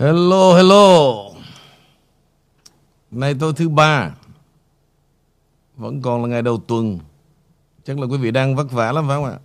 [0.00, 1.14] Hello, hello.
[3.10, 4.14] Nay tôi thứ ba.
[5.76, 6.98] Vẫn còn là ngày đầu tuần.
[7.84, 9.38] Chắc là quý vị đang vất vả lắm phải không ạ?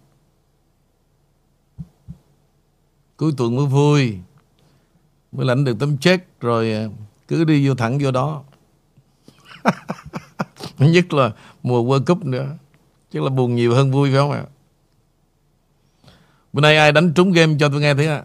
[3.17, 4.17] Cuối tuần mới vui.
[5.31, 6.87] Mới lãnh được tấm check rồi à,
[7.27, 8.43] cứ đi vô thẳng vô đó.
[10.77, 11.31] Nhất là
[11.63, 12.47] mùa World Cup nữa.
[13.11, 14.45] Chắc là buồn nhiều hơn vui phải không ạ?
[16.53, 18.23] Bữa nay ai đánh trúng game cho tôi nghe thế ạ?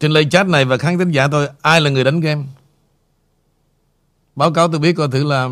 [0.00, 2.42] Trên lời chat này và khán thính giả tôi Ai là người đánh game?
[4.36, 5.48] Báo cáo tôi biết coi thử là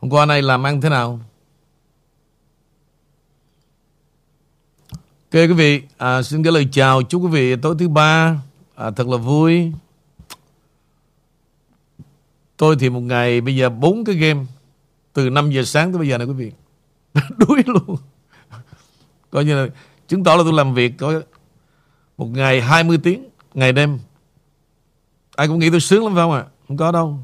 [0.00, 1.20] Hôm qua nay làm ăn thế nào.
[4.92, 8.42] Ok quý vị à, Xin gửi lời chào chúc quý vị tối thứ ba
[8.74, 9.72] à, Thật là vui.
[12.56, 14.44] Tôi thì một ngày bây giờ bốn cái game
[15.12, 16.52] Từ 5 giờ sáng tới bây giờ này quý vị.
[17.36, 17.96] Đuối luôn.
[19.30, 19.72] Coi như là
[20.08, 21.22] Chứng tỏ là tôi làm việc có
[22.16, 23.31] Một ngày 20 tiếng.
[23.54, 23.98] Ngày đêm.
[25.36, 26.44] Ai cũng nghĩ tôi sướng lắm phải không ạ?
[26.68, 27.18] Không có đâu.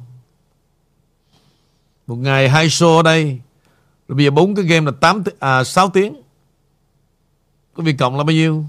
[2.07, 3.41] Một ngày hai show ở đây
[4.09, 6.23] Rồi bây giờ bốn cái game là 8, à, 6 tiếng.
[7.75, 8.65] Có việc cộng là bao nhiêu?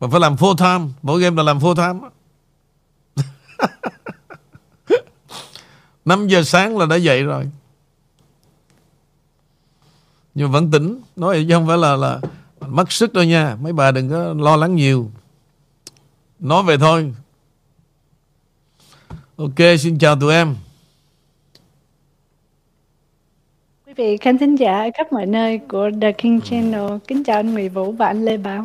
[0.00, 0.92] Mà phải làm full time.
[1.02, 2.08] Mỗi game là làm full time
[6.04, 7.50] 5 giờ sáng là đã dậy rồi.
[10.34, 11.00] Nhưng mà vẫn tỉnh.
[11.16, 12.20] Nói vậy chứ không phải là, là
[12.66, 13.56] Mất sức đâu nha.
[13.60, 15.10] Mấy bà đừng có lo lắng nhiều.
[16.40, 17.12] Nói về thôi.
[19.36, 20.56] Ok xin chào tụi em.
[23.86, 27.36] Quý vị khán thính giả ở khắp mọi nơi của The King Channel Kính chào
[27.36, 28.64] anh Nguyễn Vũ và anh Lê Bảo.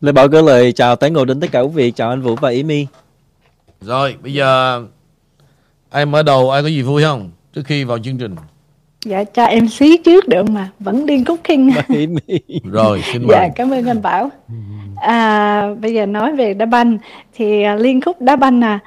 [0.00, 1.90] Lê Bảo gửi lời chào tái ngộ đến tất cả quý vị.
[1.90, 2.86] Chào anh Vũ và Ý My.
[3.80, 4.82] Rồi bây giờ
[5.90, 7.30] Ai mở đầu ai có gì vui không?
[7.52, 8.36] Trước khi vào chương trình.
[9.04, 11.70] Dạ cho em xí trước được mà Vẫn điên cooking
[12.72, 13.36] Rồi xin mời.
[13.36, 14.30] Dạ cảm ơn anh Bảo
[15.02, 16.98] à, Bây giờ nói về đá banh
[17.34, 18.78] Thì à, liên khúc đá banh à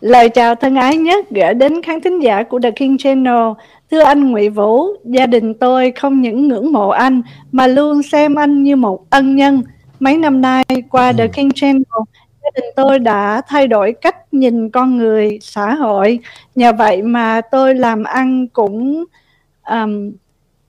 [0.00, 3.52] Lời chào thân ái nhất gửi đến khán thính giả của The King Channel
[3.90, 7.22] Thưa anh Ngụy Vũ, gia đình tôi không những ngưỡng mộ anh
[7.52, 9.62] mà luôn xem anh như một ân nhân.
[10.00, 12.02] Mấy năm nay qua The King Channel,
[12.42, 16.18] gia đình tôi đã thay đổi cách nhìn con người, xã hội.
[16.54, 19.04] Nhờ vậy mà tôi làm ăn cũng
[19.70, 20.12] um,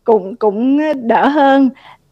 [0.04, 1.70] cũng cũng đỡ hơn.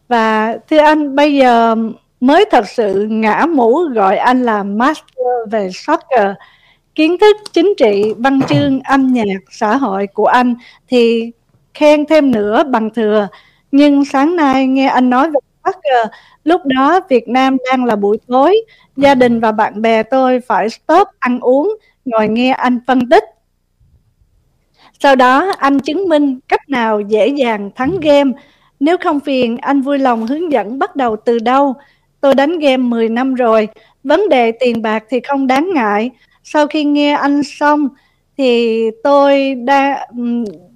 [0.08, 1.76] Và thưa anh, bây giờ
[2.20, 6.30] mới thật sự ngã mũ gọi anh là master về soccer.
[6.94, 10.54] Kiến thức chính trị, văn chương, âm nhạc, xã hội của anh
[10.88, 11.30] thì
[11.74, 13.28] khen thêm nữa bằng thừa.
[13.72, 16.12] Nhưng sáng nay nghe anh nói về soccer,
[16.44, 18.56] lúc đó Việt Nam đang là buổi tối.
[18.96, 23.24] Gia đình và bạn bè tôi phải stop ăn uống, ngồi nghe anh phân tích.
[25.00, 28.32] Sau đó, anh chứng minh cách nào dễ dàng thắng game.
[28.80, 31.74] Nếu không phiền, anh vui lòng hướng dẫn bắt đầu từ đâu
[32.20, 33.68] tôi đánh game 10 năm rồi.
[34.04, 36.10] Vấn đề tiền bạc thì không đáng ngại.
[36.44, 37.88] Sau khi nghe anh xong
[38.38, 40.06] thì tôi đã,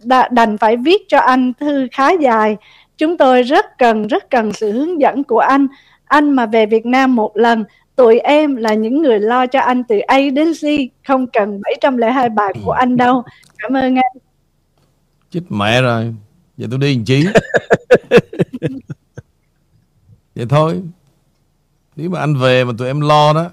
[0.04, 2.56] đã đành phải viết cho anh thư khá dài.
[2.98, 5.66] Chúng tôi rất cần rất cần sự hướng dẫn của anh.
[6.04, 7.64] Anh mà về Việt Nam một lần
[7.96, 12.28] tụi em là những người lo cho anh từ A đến Z không cần 702
[12.28, 13.22] bài của anh đâu.
[13.58, 14.16] Cảm ơn anh.
[15.30, 16.14] Chết mẹ rồi.
[16.56, 17.24] Giờ tôi đi làm chi?
[20.34, 20.82] Vậy thôi
[22.02, 23.50] Nếu mà anh về mà tụi em lo đó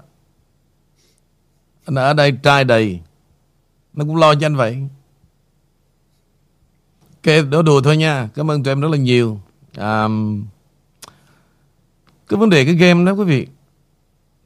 [1.84, 3.00] Anh ở đây trai đầy
[3.94, 4.78] Nó cũng lo cho anh vậy.
[7.10, 8.28] Ok, đó đùa thôi nha.
[8.34, 9.40] Cảm ơn tụi em rất là nhiều.
[9.76, 10.08] À,
[12.28, 13.46] Cái vấn đề cái game đó quý vị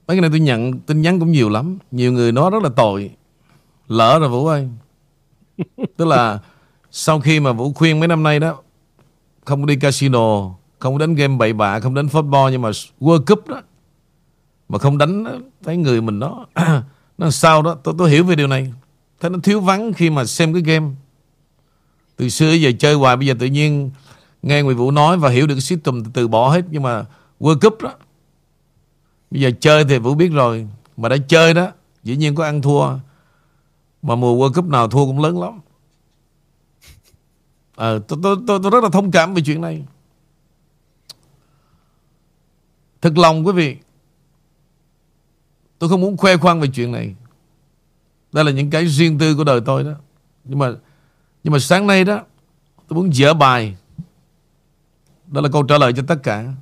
[0.06, 1.78] Mấy cái này tôi nhận tin nhắn cũng nhiều lắm.
[1.90, 3.10] Nhiều người nói rất là tội.
[3.88, 4.68] Lỡ rồi Vũ ơi.
[5.96, 6.38] Tức là
[6.90, 8.58] Sau khi mà Vũ khuyên mấy năm nay đó
[9.44, 12.70] Không đi casino Không đánh game bậy bạ Không đánh football Nhưng mà
[13.00, 13.62] World Cup đó
[14.68, 16.46] mà không đánh Thấy người mình nó
[17.18, 18.72] Nó sao đó tôi, tôi hiểu về điều này.
[19.20, 20.86] Thấy nó thiếu vắng khi mà xem cái game.
[22.16, 23.90] Từ xưa giờ chơi hoài Bây giờ tự nhiên
[24.42, 26.64] Nghe người Vũ nói và hiểu được cái system từ bỏ hết.
[26.70, 27.04] Nhưng mà
[27.40, 27.92] World Cup đó
[29.30, 30.68] Bây giờ chơi thì Vũ biết rồi.
[30.96, 31.70] Mà đã chơi đó
[32.02, 32.88] Dĩ nhiên có ăn thua.
[34.02, 35.60] Mà mùa World Cup nào thua cũng lớn lắm.
[37.76, 39.84] À, tôi, tôi, tôi, tôi rất là thông cảm về chuyện này.
[43.02, 43.76] Thật lòng quý vị
[45.78, 47.14] Tôi không muốn khoe khoang về chuyện này.
[48.32, 49.92] Đây là những cái riêng tư của đời tôi đó.
[50.44, 50.72] Nhưng mà
[51.44, 52.20] Nhưng mà sáng nay đó,
[52.88, 53.76] Tôi muốn dở bài.
[55.26, 56.52] Đó là câu trả lời cho tất cả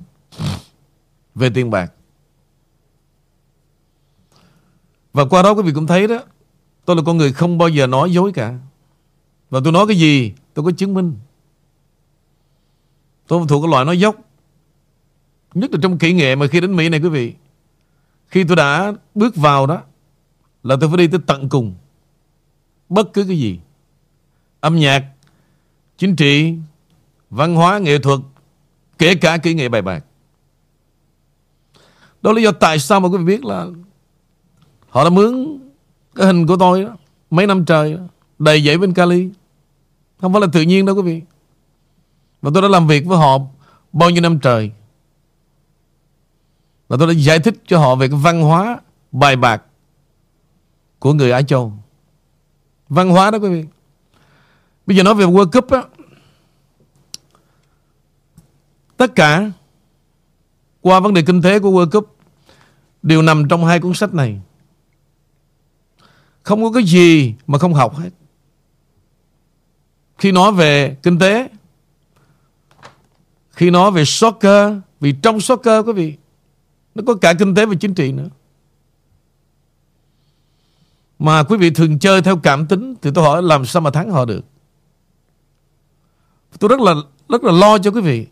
[1.35, 1.93] Về tiền bạc.
[5.13, 6.19] Và qua đó quý vị cũng thấy đó,
[6.85, 8.59] Tôi là con người không bao giờ nói dối cả.
[9.49, 11.15] Và tôi nói cái gì, Tôi có chứng minh.
[13.27, 14.15] Tôi không thuộc cái loại nói dốc,
[15.53, 17.33] Nhất là trong kỹ nghệ mà khi đến Mỹ này quý vị.
[18.33, 19.81] Khi tôi đã bước vào đó
[20.63, 21.75] Là tôi phải đi tới tận cùng.
[22.89, 23.59] Bất cứ cái gì.
[24.59, 25.05] Âm nhạc
[25.97, 26.55] Chính trị
[27.29, 28.19] Văn hóa, nghệ thuật
[28.97, 30.05] Kể cả kỹ nghệ bài bạc.
[32.21, 33.67] Đó là lý do tại sao mà quý vị biết là
[34.89, 35.59] Họ đã mướn
[36.15, 36.95] Cái hình của tôi đó
[37.29, 37.99] Mấy năm trời đó,
[38.39, 39.29] Đầy dãy bên Cali.
[40.21, 41.21] Không phải là tự nhiên đâu quý vị.
[42.41, 43.39] Và tôi đã làm việc với họ
[43.93, 44.71] Bao nhiêu năm trời.
[46.93, 48.79] Và tôi đã giải thích cho họ Về cái văn hóa
[49.11, 49.63] bài bạc
[50.99, 51.73] Của người Á Châu.
[52.89, 53.65] Văn hóa đó quý vị.
[54.85, 55.83] Bây giờ nói về World Cup á.
[58.97, 59.51] Tất cả
[60.81, 62.17] Qua vấn đề kinh tế của World Cup
[63.01, 64.41] Đều nằm trong hai cuốn sách này.
[66.43, 68.09] Không có cái gì mà không học hết.
[70.17, 71.49] Khi nói về kinh tế,
[73.51, 76.17] Khi nói về soccer, Vì trong soccer quý vị
[76.95, 78.29] nó có cả kinh tế và chính trị nữa
[81.19, 84.11] Mà quý vị thường chơi theo cảm tính Thì tôi hỏi làm sao mà thắng
[84.11, 84.45] họ được
[86.59, 86.93] Tôi rất là
[87.29, 88.27] rất là lo cho quý vị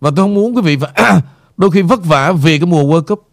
[0.00, 1.20] Và tôi không muốn quý vị phải
[1.56, 3.30] Đôi khi vất vả vì cái mùa World Cup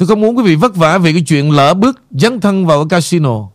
[0.00, 2.78] Tôi không muốn quý vị vất vả vì cái chuyện lỡ bước dấn thân vào
[2.78, 3.48] cái casino.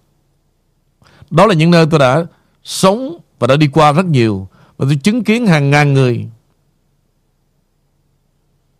[1.29, 2.25] Đó là những nơi tôi đã
[2.63, 4.47] sống và đã đi qua rất nhiều.
[4.77, 6.27] Và tôi chứng kiến hàng ngàn người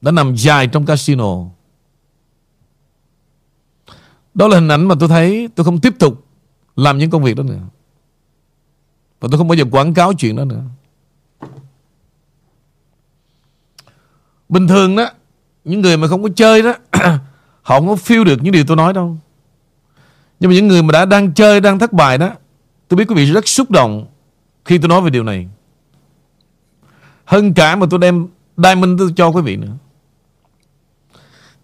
[0.01, 1.35] đã nằm dài trong casino.
[4.33, 6.25] Đó là hình ảnh mà tôi thấy tôi không tiếp tục
[6.75, 7.61] làm những công việc đó nữa.
[9.19, 10.61] Và tôi không bao giờ quảng cáo chuyện đó nữa.
[14.49, 15.09] Bình thường đó,
[15.65, 16.73] những người mà không có chơi đó
[17.61, 19.17] Họ không có feel được những điều tôi nói đâu
[20.39, 22.31] Nhưng mà những người mà đã đang chơi Đang thất bại đó
[22.87, 24.07] Tôi biết quý vị rất xúc động
[24.65, 25.47] Khi tôi nói về điều này
[27.25, 28.27] Hơn cả mà tôi đem
[28.57, 29.73] Diamond tôi cho quý vị nữa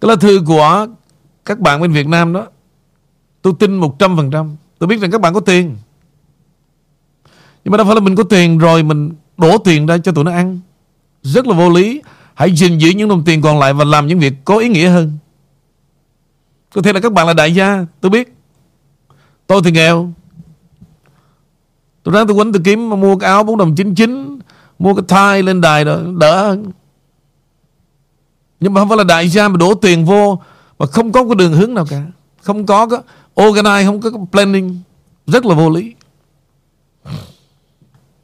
[0.01, 0.87] cái lá thư của
[1.45, 2.47] Các bạn bên Việt Nam đó,
[3.41, 5.75] Tôi tin 100% Tôi biết rằng các bạn có tiền.
[7.63, 10.23] Nhưng mà đâu phải là mình có tiền rồi Mình đổ tiền ra cho tụi
[10.23, 10.59] nó ăn.
[11.23, 12.01] Rất là vô lý.
[12.33, 14.89] Hãy gìn giữ những đồng tiền còn lại Và làm những việc có ý nghĩa
[14.89, 15.17] hơn.
[16.75, 18.33] Có thể là các bạn là đại gia, Tôi biết.
[19.47, 20.13] Tôi thì nghèo.
[22.03, 24.39] Tôi ráng tôi quánh tôi kiếm, Mua cái áo 4 đồng 99
[24.79, 26.71] Mua cái tie lên đài đó, Đỡ hơn.
[28.61, 30.39] Nhưng mà không phải là đại gia mà đổ tiền vô
[30.79, 32.05] Mà không có cái đường hướng nào cả.
[32.41, 32.99] Không có cái
[33.35, 34.79] organize, Không có cái planning.
[35.27, 35.95] Rất là vô lý.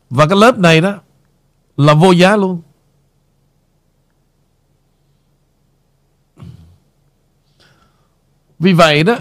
[0.09, 0.93] Và cái lớp này đó
[1.77, 2.61] Là vô giá luôn.
[8.59, 9.17] Vì vậy đó,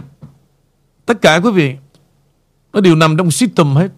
[1.07, 1.77] Tất cả quý vị,
[2.73, 3.89] Nó đều nằm trong system hết.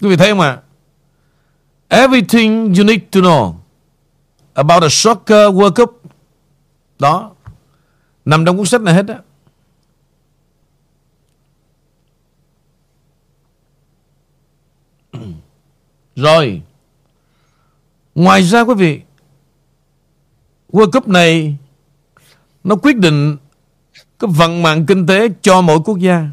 [0.00, 0.58] Quý vị thấy không ạ?
[1.88, 3.54] Everything you need to know
[4.54, 6.02] About a soccer World Cup
[6.98, 7.30] Đó
[8.24, 9.14] Nằm trong cuốn sách này hết đó.
[16.16, 16.62] Rồi
[18.18, 19.00] Ngoài ra quý vị,
[20.72, 21.56] World Cup này
[22.64, 23.36] nó quyết định
[24.18, 26.30] cái vận mạng kinh tế cho mỗi quốc gia.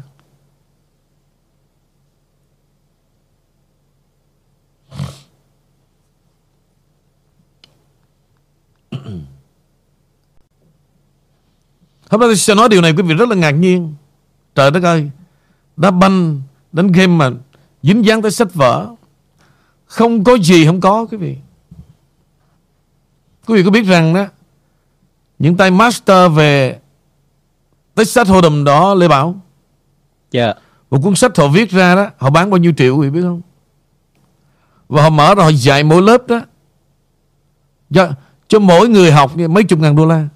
[12.10, 13.94] Hôm nay tôi sẽ nói điều này quý vị rất là ngạc nhiên.
[14.54, 15.10] Trời đất ơi,
[15.76, 17.30] đá banh, đánh game mà
[17.82, 18.88] dính dáng tới sách vở.
[19.86, 21.36] Không có gì không có quý vị.
[23.46, 24.26] Quý vị có biết rằng đó
[25.38, 26.78] Những tay master về
[27.94, 29.34] Texas Hold'em đó Lê Bảo
[30.30, 30.56] Dạ yeah.
[30.90, 33.22] Một cuốn sách họ viết ra đó Họ bán bao nhiêu triệu quý vị biết
[33.22, 33.40] không
[34.88, 36.40] Và họ mở ra họ dạy mỗi lớp đó
[37.90, 38.08] cho,
[38.48, 40.28] cho mỗi người học mấy chục ngàn đô la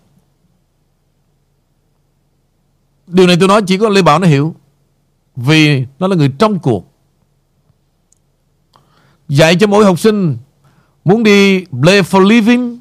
[3.10, 4.54] Điều này tôi nói chỉ có Lê Bảo nó hiểu.
[5.36, 6.86] Vì nó là người trong cuộc.
[9.28, 10.36] Dạy cho mỗi học sinh
[11.04, 12.78] Muốn đi play for living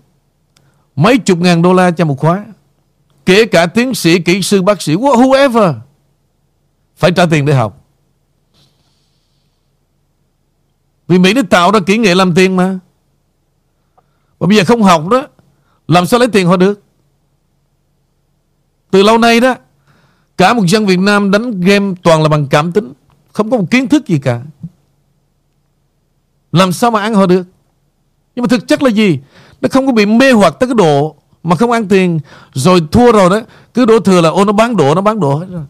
[0.95, 2.45] Mấy chục ngàn đô la cho một khóa.
[3.25, 5.73] Kể cả tiến sĩ, kỹ sư, bác sĩ Whoever
[6.95, 7.85] Phải trả tiền để học.
[11.07, 12.79] Vì Mỹ nó tạo ra kỹ nghệ làm tiền mà.
[14.39, 15.27] Và bây giờ không học đó
[15.87, 16.81] Làm sao lấy tiền họ được?
[18.91, 19.55] Từ lâu nay đó
[20.39, 22.93] Cả một dân Việt Nam đánh game toàn là bằng cảm tính,
[23.33, 24.41] Không có một kiến thức gì cả.
[26.51, 27.43] Làm sao mà ăn họ được?
[28.35, 29.19] Nhưng mà thực chất là gì?
[29.61, 32.19] Nó không có bị mê hoặc tới cái độ Mà không ăn tiền,
[32.53, 33.41] Rồi thua rồi đó,
[33.73, 35.65] Cứ đổ thừa là ô, nó bán đổ, Nó bán đổ hết rồi.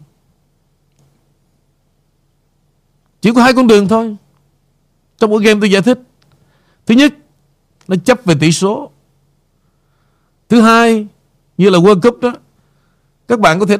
[3.20, 4.16] Chỉ có hai con đường thôi.
[5.18, 5.98] Trong mỗi game tôi giải thích.
[6.86, 7.14] Thứ nhất,
[7.88, 8.90] Nó chấp về tỷ số.
[10.48, 11.06] Thứ hai,
[11.58, 12.32] Như là World Cup đó,
[13.28, 13.78] Các bạn có thể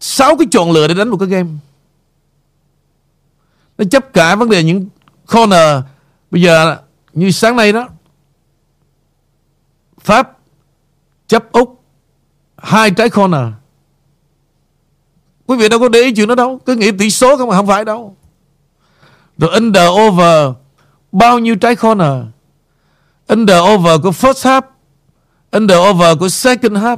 [0.00, 1.48] sáu cái chọn lựa để đánh một cái game.
[3.78, 4.88] Nó chấp cả vấn đề những
[5.32, 5.82] corner.
[6.30, 6.76] Bây giờ
[7.12, 7.88] như sáng nay đó,
[10.00, 10.38] Pháp
[11.26, 11.82] chấp Úc
[12.56, 13.46] hai trái corner.
[15.46, 17.56] Quý vị đâu có để ý chuyện đó đâu, cứ nghĩ tỷ số không mà
[17.56, 18.16] không phải đâu.
[19.38, 20.54] Rồi under over,
[21.12, 22.24] bao nhiêu trái corner?
[23.28, 24.62] Under over của first half,
[25.50, 26.96] under over của second half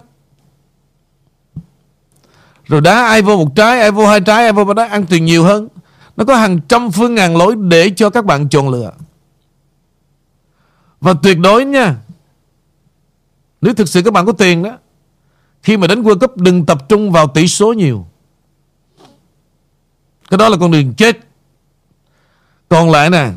[2.73, 5.07] rồi đá ai vô một trái ai vô hai trái ai vô ba trái ăn
[5.07, 5.69] tiền nhiều hơn.
[6.17, 8.93] Nó có hàng trăm phương ngàn lối để cho các bạn chọn lựa.
[11.01, 11.97] Và tuyệt đối nha
[13.61, 14.79] nếu thực sự các bạn có tiền đó
[15.63, 18.07] Khi mà đến World Cup đừng tập trung vào tỷ số nhiều.
[20.31, 21.19] Cái đó là con đường chết.
[22.69, 23.31] Còn lại nè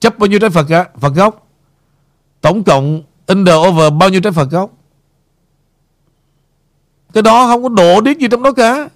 [0.00, 0.66] Chấp bao nhiêu trái Phật,
[1.00, 1.46] Phật gốc
[2.40, 4.70] Tổng cộng under over bao nhiêu trái Phật gốc
[7.12, 8.88] cái đó không có đổ điếc gì trong đó cả.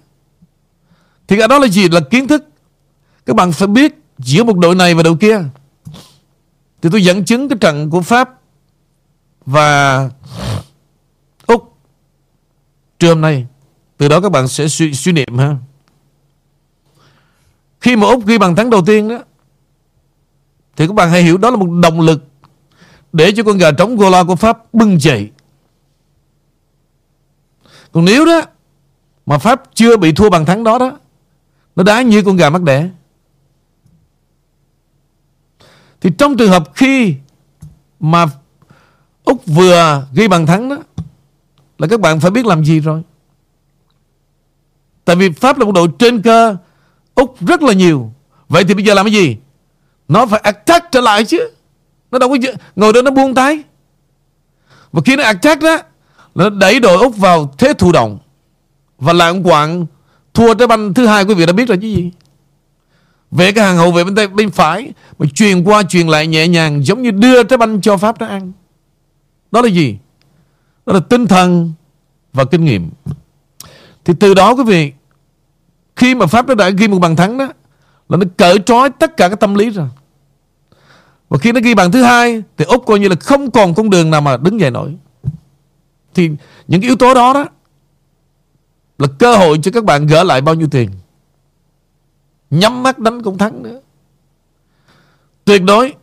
[1.27, 1.89] Thì cái đó là gì?
[1.89, 2.43] Là kiến thức.
[3.25, 5.41] Các bạn phải biết giữa một đội này và đội kia.
[6.81, 8.29] Thì tôi dẫn chứng cái trận của Pháp
[9.45, 10.09] và
[11.45, 11.77] Úc.
[12.99, 13.47] Trưa hôm nay
[13.97, 15.55] từ đó các bạn sẽ suy, suy niệm ha.
[17.81, 19.17] Khi mà Úc ghi bàn thắng đầu tiên đó
[20.75, 22.23] thì các bạn hãy hiểu đó là một động lực
[23.13, 25.31] để cho con gà trống Gola của Pháp bưng dậy
[27.93, 28.41] còn nếu đó,
[29.25, 30.97] mà Pháp chưa bị thua bằng thắng đó đó,
[31.75, 32.89] nó đá như con gà mắc đẻ.
[36.01, 37.15] Thì trong trường hợp khi
[37.99, 38.25] mà
[39.23, 40.77] Úc vừa ghi bàn thắng đó,
[41.77, 43.01] Là các bạn phải biết làm gì rồi.
[45.05, 46.55] Tại vì Pháp là một đội trên cơ,
[47.15, 48.13] Úc rất là nhiều.
[48.49, 49.37] Vậy thì bây giờ làm cái gì?
[50.07, 51.49] Nó phải attack trở lại chứ.
[52.11, 52.37] Nó đâu có
[52.75, 53.63] ngồi đó nó buông tay.
[54.91, 55.77] Và khi nó attack đó
[56.35, 58.17] nó đẩy đội Úc vào thế thụ động
[58.97, 59.85] Và lạng quạng
[60.33, 62.11] Thua trái banh thứ hai quý vị đã biết rồi chứ gì
[63.31, 66.47] Về cái hàng hậu vệ bên tay bên phải Mà truyền qua truyền lại nhẹ
[66.47, 68.51] nhàng Giống như đưa trái banh cho Pháp nó ăn
[69.53, 69.97] đó là gì?
[70.85, 71.73] Đó là tinh thần
[72.33, 72.89] và kinh nghiệm.
[74.05, 74.91] Thì từ đó quý vị,
[75.95, 77.47] khi mà Pháp nó đã ghi một bàn thắng đó,
[78.09, 79.87] là nó cởi trói tất cả các tâm lý rồi.
[81.29, 83.89] Và khi nó ghi bàn thứ hai, thì Úc coi như là không còn con
[83.89, 84.95] đường nào mà đứng dậy nổi.
[86.13, 86.29] Thì
[86.67, 87.45] những cái yếu tố đó đó,
[88.97, 90.89] là cơ hội cho các bạn gỡ lại bao nhiêu tiền.
[92.49, 93.81] Nhắm mắt đánh cũng thắng nữa.
[95.45, 95.93] Tuyệt đối,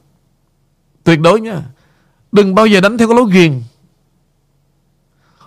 [1.04, 1.62] tuyệt đối nha.
[2.32, 3.62] Đừng bao giờ đánh theo cái lối ghiền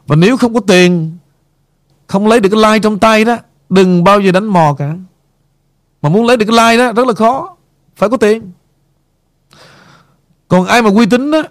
[0.07, 1.17] Và nếu không có tiền
[2.07, 3.37] Không lấy được cái like trong tay đó
[3.69, 4.95] Đừng bao giờ đánh mò cả
[6.01, 7.55] Mà muốn lấy được cái like đó rất là khó
[7.95, 8.51] Phải có tiền
[10.47, 11.43] Còn ai mà uy tín đó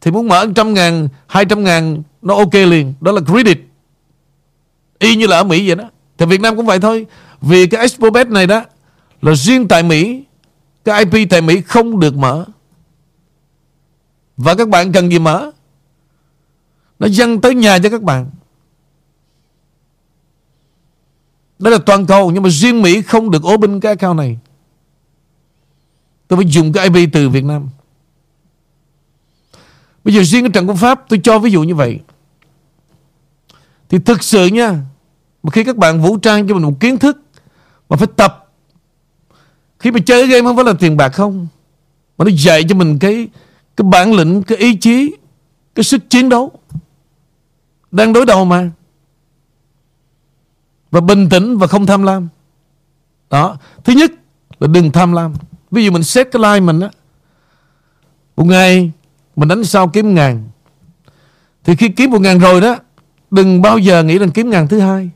[0.00, 2.94] thì muốn mở 100 ngàn, hai trăm ngàn, Nó ok liền.
[3.00, 3.58] Đó là credit.
[4.98, 5.84] Y như là ở Mỹ vậy đó.
[6.18, 7.06] Thì Việt Nam cũng vậy thôi.
[7.40, 8.64] Vì cái Expo Bet này đó,
[9.22, 10.24] Là riêng tại Mỹ,
[10.84, 12.44] Cái IP tại Mỹ không được mở.
[14.36, 15.50] Và các bạn cần gì mở?
[16.98, 18.30] Nó dâng tới nhà cho các bạn.
[21.58, 24.38] Đó là toàn cầu, Nhưng mà riêng Mỹ không được open cái account này.
[26.28, 27.68] Tôi phải dùng cái IP từ Việt Nam.
[30.04, 32.00] Bây giờ riêng cái trận của Pháp Tôi cho ví dụ như vậy.
[33.88, 34.78] Thì thực sự nha
[35.42, 37.22] Mà khi các bạn vũ trang cho mình một kiến thức
[37.88, 38.50] Mà phải tập
[39.78, 41.46] Khi mà chơi game không phải là tiền bạc không
[42.18, 43.28] Mà nó dạy cho mình cái
[43.76, 45.16] cái bản lĩnh, cái ý chí
[45.74, 46.52] Cái sức chiến đấu
[47.90, 48.70] Đang đối đầu mà.
[50.90, 52.28] Và bình tĩnh và không tham lam.
[53.30, 54.12] Đó Thứ nhất
[54.60, 55.34] là đừng tham lam.
[55.70, 56.90] Ví dụ mình set cái like mình á
[58.36, 58.92] Một ngày
[59.40, 60.48] mình đánh sau kiếm ngàn.
[61.64, 62.76] Thì khi kiếm một ngàn rồi đó,
[63.30, 65.10] Đừng bao giờ nghĩ rằng kiếm ngàn thứ hai.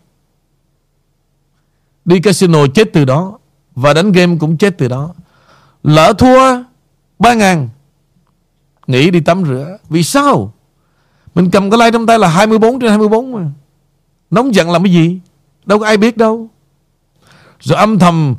[2.05, 3.39] Đi casino chết từ đó,
[3.75, 5.15] Và đánh game cũng chết từ đó.
[5.83, 6.63] Lỡ thua
[7.19, 7.69] ba ngàn,
[8.87, 9.79] Nghĩ đi tắm rửa.
[9.89, 10.55] Vì sao?
[11.35, 13.51] Mình cầm cái like trong tay là 24 trên 24 mà.
[14.31, 15.21] Nóng giận làm cái gì?
[15.67, 16.49] Đâu có ai biết đâu.
[17.61, 18.35] Rồi âm thầm,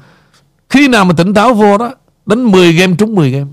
[0.70, 1.92] Khi nào mà tỉnh táo vô đó,
[2.26, 3.50] Đánh 10 game trúng 10 game.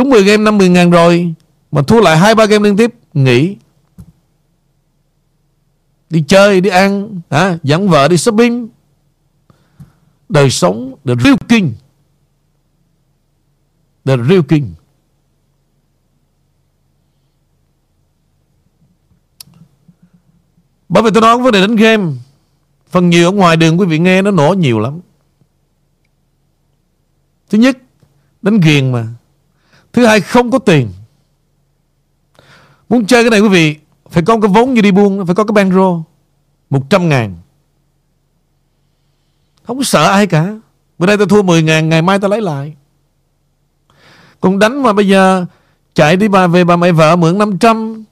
[0.00, 1.34] Trúng 10 game 50 ngàn rồi
[1.72, 3.56] Mà thua lại 2-3 game liên tiếp Nghỉ.
[6.10, 8.68] Đi chơi, đi ăn à Dẫn vợ đi shopping.
[10.28, 11.74] Đời sống The real king.
[14.04, 14.74] The real king.
[20.88, 22.12] Bởi vì tôi nói vấn đề đánh game.
[22.88, 25.00] Phần nhiều ở ngoài đường quý vị nghe nó nổ nhiều lắm.
[27.50, 27.78] Thứ nhất
[28.42, 29.06] Đánh ghiền mà.
[29.92, 30.88] Thứ hai, không có tiền.
[32.88, 33.76] Muốn chơi cái này, quý vị,
[34.10, 36.00] Phải có cái vốn như đi buôn, Phải có cái bankroll
[36.70, 37.36] 100 ngàn.
[39.62, 40.54] Không sợ ai cả.
[40.98, 42.74] Bữa nay tao thua 10 ngàn, Ngày mai tao lấy lại.
[44.40, 45.46] Còn đánh mà bây giờ
[45.94, 48.04] Chạy đi bà, về bà mẹ vợ mượn 500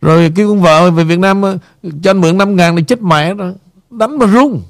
[0.00, 1.58] Rồi kêu con vợ về Việt Nam ờ,
[2.02, 3.54] Cho anh mượn 5 ngàn này chết mẹ rồi
[3.90, 4.62] Đánh mà run.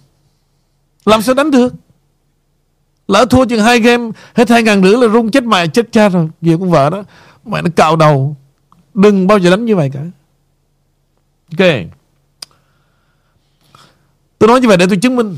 [1.04, 1.74] Làm sao đánh được?
[3.10, 6.08] Lỡ thua chừng hai game, Hết hai ngàn rưỡi là run chết mẹ chết cha
[6.08, 6.28] rồi.
[6.42, 7.04] Gì con vợ đó
[7.44, 8.36] Mẹ nó cạo đầu.
[8.94, 10.00] Đừng bao giờ đánh như vậy cả.
[11.58, 11.68] Ok.
[14.38, 15.36] Tôi nói như vậy để tôi chứng minh.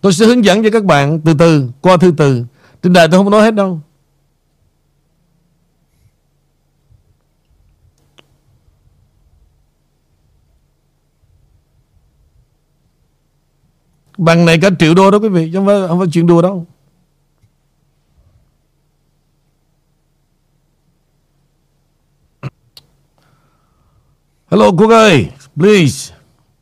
[0.00, 2.44] Tôi sẽ hướng dẫn cho các bạn từ từ, Qua thư từ.
[2.82, 3.80] Trên đài tôi không nói hết đâu.
[14.22, 16.42] Bằng này cả triệu đô đó quý vị Chứ không phải, không phải chuyện đùa
[16.42, 16.66] đâu.
[24.50, 26.14] Hello Quốc ơi Please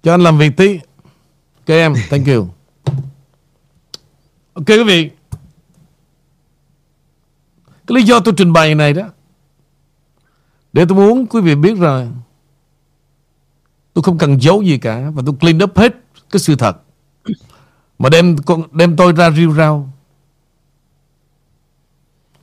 [0.02, 0.79] Cho anh làm việc tí.
[1.57, 2.49] Ok em Thank you.
[4.55, 5.11] Ok quý vị.
[7.87, 9.02] Cái lý do tôi trình bày này đó
[10.73, 12.12] Để tôi muốn quý vị biết rằng
[13.93, 15.97] Tôi không cần giấu gì cả Và tôi clean up hết
[16.31, 16.76] cái sự thật.
[18.00, 19.88] Mà đem con đem tôi ra riêu rao.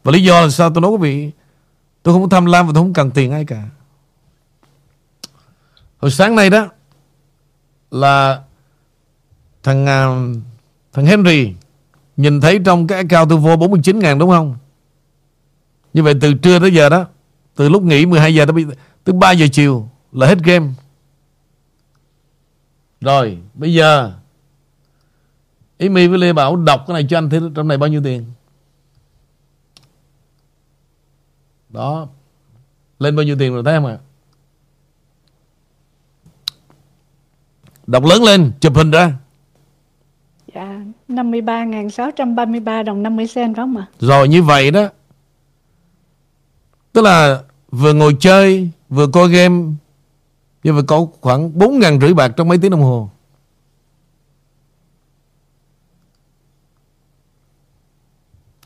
[0.03, 1.31] Và lý do là sao tôi nói quý vị?
[2.03, 3.63] Tôi không tham lam và tôi không cần tiền ai cả.
[5.99, 6.67] Hồi sáng nay đó
[7.91, 8.41] Là
[9.63, 10.05] Thằng à,
[10.93, 11.53] Thằng Henry
[12.17, 14.57] Nhìn thấy trong cái account tôi vô 49 ngàn đúng không?
[15.93, 17.05] Như vậy từ trưa tới giờ đó
[17.55, 18.65] Từ lúc nghỉ 12 giờ tới,
[19.03, 20.67] tới 3 giờ chiều Là hết game.
[23.01, 24.13] Rồi bây giờ
[25.77, 28.01] Ý mi với Lê Bảo đọc cái này cho anh thấy trong này bao nhiêu
[28.03, 28.25] tiền?
[31.69, 32.07] Đó.
[32.99, 33.97] Lên bao nhiêu tiền rồi thấy không ạ?
[37.87, 39.13] Đọc lớn lên Chụp hình ra.
[40.55, 43.87] Dạ 53.633 đồng 50 cent phải không ạ?
[43.99, 44.89] Rồi như vậy đó.
[46.93, 49.65] Tức là vừa ngồi chơi Vừa coi game
[50.63, 53.09] Nhưng mà có khoảng 4 ngàn rưỡi bạc trong mấy tiếng đồng hồ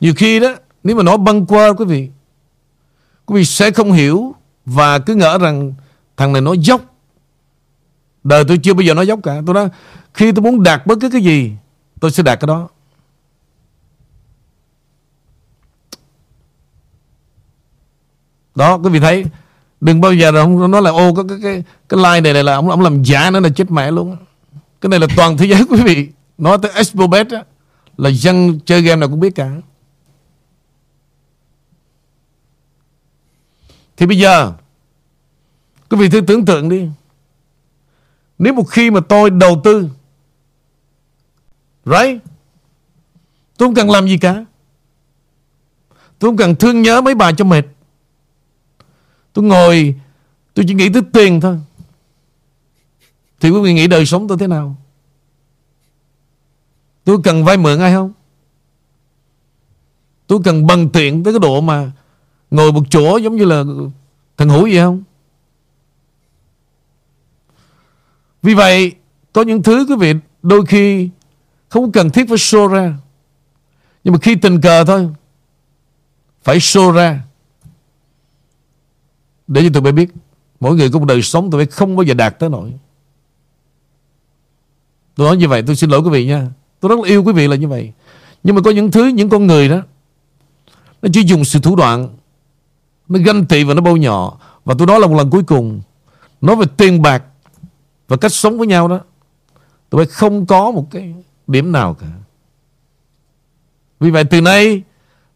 [0.02, 2.10] Nhiều khi đó Nếu mà nói băng qua quý vị
[3.26, 4.36] Quý vị sẽ không hiểu
[4.66, 5.74] Và cứ ngỡ rằng
[6.18, 6.82] Thằng này nói dốc.
[8.24, 9.42] Đời tôi chưa bao giờ nói dốc cả.
[9.46, 9.70] Tôi nói
[10.14, 11.52] khi tôi muốn đạt bất cứ cái gì
[12.00, 12.70] Tôi sẽ đạt cái đó.
[18.56, 19.26] Đó quý vị thấy
[19.82, 22.44] Đừng bao giờ là ông nói là ô cái, cái, cái, cái like này, này
[22.44, 24.18] là ông, ông làm giả nữa là chết mẹ luôn.
[24.82, 26.10] Cái này là toàn thế giới quý vị.
[26.38, 27.44] Nói tới Expobet á
[27.98, 29.52] Là dân chơi game nào cũng biết cả.
[34.02, 34.54] Thì bây giờ,
[35.90, 36.90] Quý vị thử tưởng tượng đi.
[38.38, 39.90] Nếu một khi mà tôi đầu tư,
[41.86, 42.24] Right?
[43.58, 44.46] Tôi không cần làm gì cả.
[46.20, 47.66] Tôi không cần thương nhớ mấy bà cho mệt.
[49.34, 49.96] Tôi ngồi,
[50.54, 51.60] Tôi chỉ nghĩ tới tiền thôi.
[53.40, 54.76] Thì quý vị nghĩ đời sống tôi thế nào?
[57.04, 58.14] Tôi cần vay mượn ai không?
[60.28, 61.92] Tôi cần bằng tiện tới cái độ mà
[62.52, 63.64] Ngồi một chỗ giống như là
[64.38, 65.04] Thằng Hữu gì không?
[68.44, 68.92] Vì vậy,
[69.34, 71.10] Có những thứ quý vị Đôi khi
[71.70, 72.94] Không cần thiết phải show ra.
[74.04, 75.10] Nhưng mà khi tình cờ thôi,
[76.44, 77.24] Phải show ra.
[79.48, 80.10] Để cho tụi bay biết,
[80.60, 82.74] Mỗi người có một đời sống tụi bay không bao giờ đạt tới nổi.
[85.16, 86.48] Tôi nói như vậy, tôi xin lỗi quý vị nha.
[86.80, 87.92] Tôi rất là yêu quý vị là như vậy.
[88.44, 89.82] Nhưng mà có những thứ, Những con người đó,
[91.02, 92.10] Nó chỉ dùng sự thủ đoạn
[93.12, 94.38] nó ganh tị và nó bâu nhỏ.
[94.66, 95.82] Và tôi nói là một lần cuối cùng.
[96.42, 97.24] Nói về tiền bạc
[98.08, 99.00] Và cách sống với nhau đó
[99.90, 101.14] Tụi bay không có một cái
[101.48, 102.08] điểm nào cả.
[104.00, 104.84] Vì vậy từ nay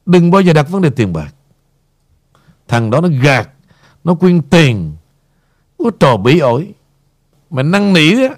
[0.05, 1.33] Đừng bao giờ đặt vấn đề tiền bạc.
[2.67, 3.49] Thằng đó nó gạt
[4.03, 4.95] Nó quyên tiền
[5.77, 6.73] Có trò bỉ ổi.
[7.49, 8.35] Mà năn nỉ á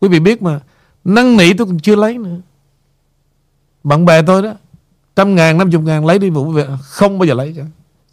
[0.00, 0.60] Quý vị biết mà
[1.04, 2.36] Năn nỉ tôi còn chưa lấy nữa.
[3.84, 4.54] Bạn bè tôi đó
[5.16, 7.64] Trăm ngàn, năm chục ngàn lấy đi vụ Không bao giờ lấy cả.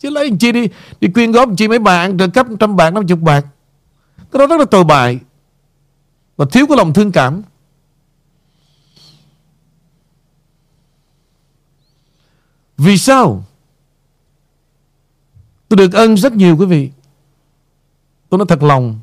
[0.01, 0.69] Chứ lấy làm chi đi?
[1.01, 3.45] Đi quyên góp chi mấy bạn trợ cấp trăm bạc, năm chục bạc.
[4.17, 5.19] Cái đó rất là tồi bại.
[6.37, 7.41] Và thiếu cái lòng thương cảm.
[12.77, 13.43] Vì sao?
[15.69, 16.91] Tôi được ơn rất nhiều quý vị.
[18.29, 18.99] Tôi nói thật lòng.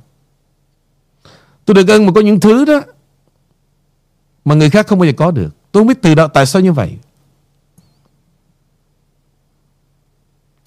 [1.64, 2.80] Tôi được ơn mà có những thứ đó
[4.44, 5.50] Mà người khác không bao giờ có được.
[5.72, 6.98] Tôi không biết từ đó tại sao như vậy.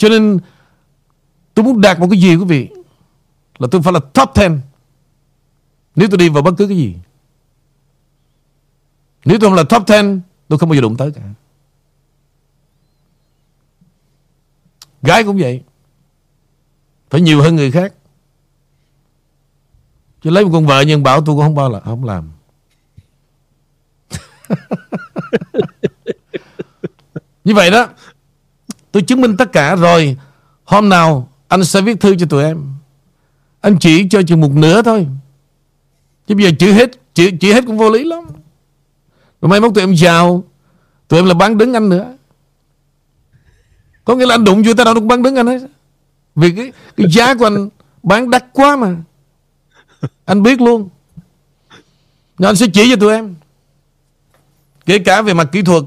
[0.02, 0.40] Cho nên
[1.54, 2.70] Tôi muốn đạt một cái gì, quý vị,
[3.60, 4.62] Là tôi phải là top 10
[5.96, 6.96] Nếu tôi đi vào bất cứ cái gì,
[9.26, 11.22] Nếu tôi không là top 10 Tôi không bao giờ đụng tới cả.
[15.02, 15.64] Gái cũng vậy.
[17.10, 17.94] Phải nhiều hơn người khác.
[20.22, 22.32] Chứ lấy một con vợ nhưng bảo tôi cũng không bao là, không làm.
[27.44, 27.88] Như vậy đó.
[28.92, 30.18] Tôi chứng minh tất cả rồi.
[30.64, 32.74] Hôm nào anh sẽ viết thư cho tụi em.
[33.62, 35.08] Anh chỉ cho chừng một nửa thôi.
[36.28, 38.24] Chứ bây giờ chữ hết Chữ, chữ hết cũng vô lý lắm.
[39.42, 40.44] Rồi mai mốt tụi em giàu
[41.08, 42.14] Tụi em là bán đứng anh nữa.
[44.06, 45.60] Có nghĩa là anh đụng vô tới đâu cũng bán đứng anh hết.
[46.36, 47.70] Vì cái, cái giá của anh
[48.04, 48.96] bán đắt quá mà.
[50.26, 50.90] Anh biết luôn.
[52.40, 53.36] Nên anh sẽ chỉ cho tụi em.
[54.86, 55.84] Kể cả về mặt kỹ thuật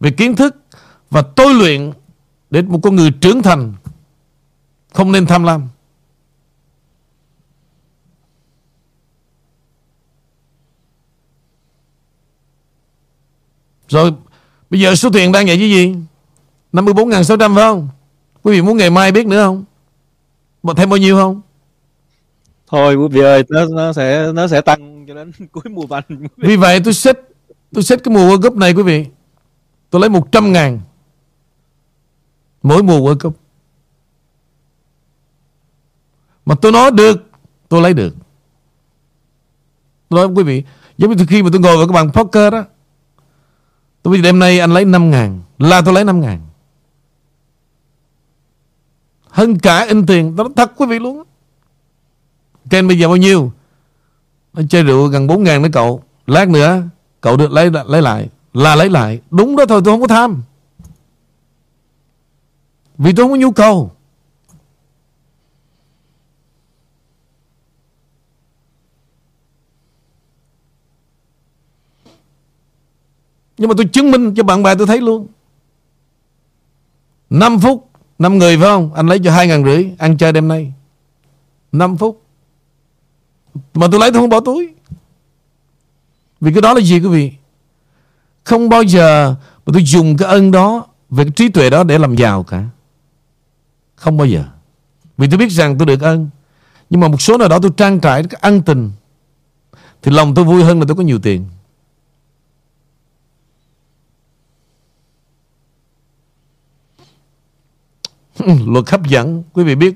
[0.00, 0.56] Về kiến thức
[1.10, 1.92] Và tôi luyện
[2.50, 3.74] để một con người trưởng thành
[4.92, 5.68] Không nên tham lam.
[13.88, 14.12] Rồi
[14.70, 15.94] Bây giờ số tiền đang vậy chứ gì?
[16.72, 17.88] 54.600 phải không?
[18.42, 19.64] Quý vị muốn ngày mai biết nữa không?
[20.62, 21.40] Một thêm bao nhiêu không?
[22.66, 26.04] Thôi quý vị ơi Nó, nó sẽ nó sẽ tăng cho đến cuối mùa banh
[26.36, 27.18] Vì vậy tôi xếp
[27.74, 29.06] Tôi xếp cái mùa World Cup này quý vị.
[29.90, 30.80] Tôi lấy 100 ngàn
[32.62, 33.36] Mỗi mùa World Cup.
[36.46, 37.26] Mà tôi nói được,
[37.68, 38.14] Tôi lấy được.
[40.08, 40.64] Tôi nói, quý vị,
[40.98, 42.64] Giống như khi mà tôi ngồi vào cái bàn poker đó,
[44.02, 46.40] Tôi biết đêm nay anh lấy 5 ngàn, Là tôi lấy 5 ngàn.
[49.28, 51.22] Hơn cả in tiền Tôi nói thật, quý vị luôn
[52.70, 53.52] Ken bây giờ bao nhiêu?
[54.52, 56.02] Anh chơi rượu gần 4 ngàn nữa cậu.
[56.26, 56.82] Lát nữa,
[57.20, 58.28] cậu được lấy lấy lại.
[58.52, 59.20] Là lấy lại.
[59.30, 60.42] Đúng đó thôi, tôi không có tham.
[63.02, 63.92] Vì tôi không có nhu cầu.
[73.58, 75.26] Nhưng mà tôi chứng minh cho bạn bè tôi thấy luôn.
[77.30, 78.94] 5 phút 5 người phải không?
[78.94, 80.72] Anh lấy cho 2 ngàn rưỡi, Ăn chơi đêm nay.
[81.72, 82.22] 5 phút.
[83.74, 84.74] Mà tôi lấy tôi không bỏ túi.
[86.40, 87.32] Vì cái đó là gì quý vị?
[88.44, 89.34] Không bao giờ
[89.66, 92.64] Mà tôi dùng cái ân đó, Về cái trí tuệ đó để làm giàu cả.
[94.00, 94.44] Không bao giờ.
[95.16, 96.28] Vì tôi biết rằng tôi được ơn
[96.90, 98.90] Nhưng mà một số nào đó tôi trang trải cái ân tình,
[100.02, 101.48] Thì lòng tôi vui hơn là tôi có nhiều tiền.
[108.66, 109.42] Luật hấp dẫn.
[109.52, 109.94] Quý vị biết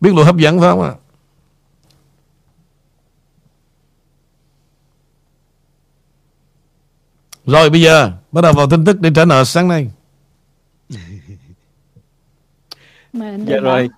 [0.00, 0.94] biết luật hấp dẫn phải không ạ?
[7.46, 9.90] Rồi, bây giờ bắt đầu vào tin tức để trả nợ sáng nay.
[13.46, 13.88] Dạ rồi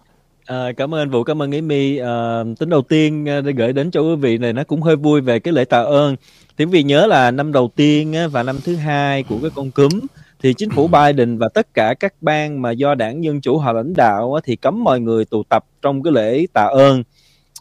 [0.46, 1.98] À, cảm ơn anh Vũ, cảm ơn Amy.
[1.98, 4.96] À, tính đầu tiên à, để gửi đến cho quý vị này nó cũng hơi
[4.96, 6.16] vui về cái lễ tạ ơn.
[6.58, 9.88] Quý vị nhớ là năm đầu tiên và năm thứ hai của cái con cúm
[10.42, 13.72] thì chính phủ Biden và tất cả các bang mà do đảng Dân Chủ họ
[13.72, 17.02] lãnh đạo thì cấm mọi người tụ tập trong cái lễ tạ ơn.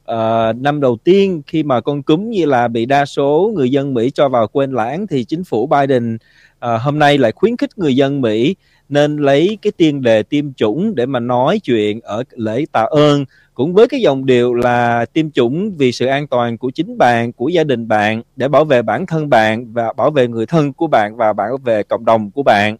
[0.05, 3.93] À, năm đầu tiên khi mà con cúm như là bị đa số người dân
[3.93, 6.17] Mỹ cho vào quên lãng thì chính phủ Biden
[6.59, 8.55] à, hôm nay lại khuyến khích người dân Mỹ
[8.89, 13.25] nên lấy cái tiên đề tiêm chủng để mà nói chuyện ở lễ tạ ơn.
[13.53, 17.33] Cũng với cái dòng điều là tiêm chủng vì sự an toàn của chính bạn
[17.33, 20.73] của gia đình bạn để bảo vệ bản thân bạn và bảo vệ người thân
[20.73, 22.77] của bạn và bảo vệ cộng đồng của bạn.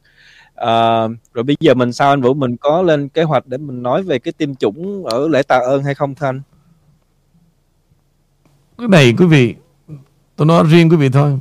[0.55, 2.33] À, rồi bây giờ mình sao anh vũ?
[2.33, 5.57] Mình có lên kế hoạch để mình nói về cái tiêm chủng ở lễ tạ
[5.57, 6.41] ơn hay không thanh
[8.77, 9.55] cái này quý vị
[10.35, 11.39] tôi nói riêng quý vị thôi.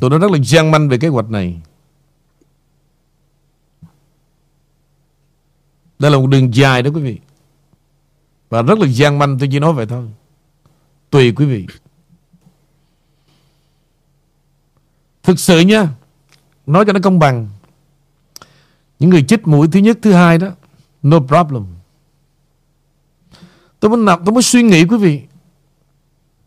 [0.00, 1.60] Tôi nói rất là gian manh về kế hoạch này.
[6.04, 7.18] Đây là một đường dài đó quý vị.
[8.48, 10.08] Và rất là gian manh, tôi chỉ nói vậy thôi.
[11.10, 11.66] Tùy quý vị.
[15.22, 15.88] Thực sự nha,
[16.66, 17.48] Nói cho nó công bằng.
[18.98, 20.48] Những người chích mũi thứ nhất, thứ hai đó,
[21.02, 21.66] No problem.
[23.80, 25.22] Tôi mới nạp, Tôi mới suy nghĩ quý vị.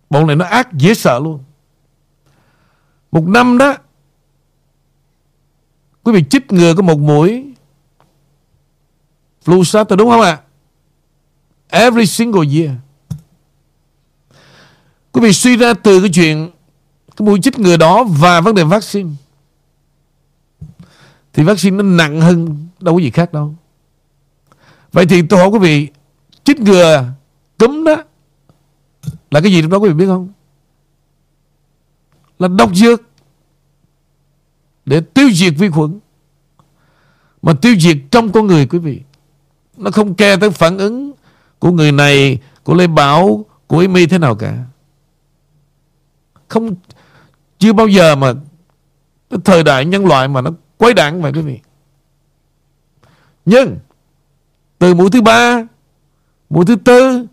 [0.10, 1.44] Bọn này nó ác dễ sợ luôn.
[3.12, 3.76] Một năm đó,
[6.04, 7.54] Quý vị chích ngừa có một mũi
[9.48, 10.42] Flu shot đúng không ạ
[11.70, 11.86] à?
[11.86, 12.72] Every single year.
[15.12, 16.50] Quý vị suy ra từ cái chuyện
[17.18, 19.10] cái mũi chích ngừa đó và vấn đề vaccine
[21.34, 23.56] thì vaccine nó nặng hơn đâu có gì khác đâu.
[24.92, 25.88] Vậy thì tôi hỏi quý vị,
[26.44, 27.06] chích ngừa,
[27.58, 28.04] cúm đó
[29.32, 30.30] Là cái gì lúc đó quý vị biết không
[32.40, 33.02] Là độc dược
[34.86, 36.00] Để tiêu diệt vi khuẩn
[37.42, 39.02] Mà tiêu diệt trong con người quý vị
[39.78, 41.12] nó không kê tới phản ứng
[41.60, 44.64] Của người này, Của Lê Bảo, Của Amy thế nào cả.
[46.48, 46.76] Không,
[47.60, 48.34] Chưa bao giờ mà
[49.30, 51.60] Cái thời đại nhân loại mà nó quấy đảng vậy quý vị.
[53.46, 53.78] Nhưng,
[54.80, 55.64] Từ mũi thứ ba,
[56.50, 57.26] Mũi thứ tư,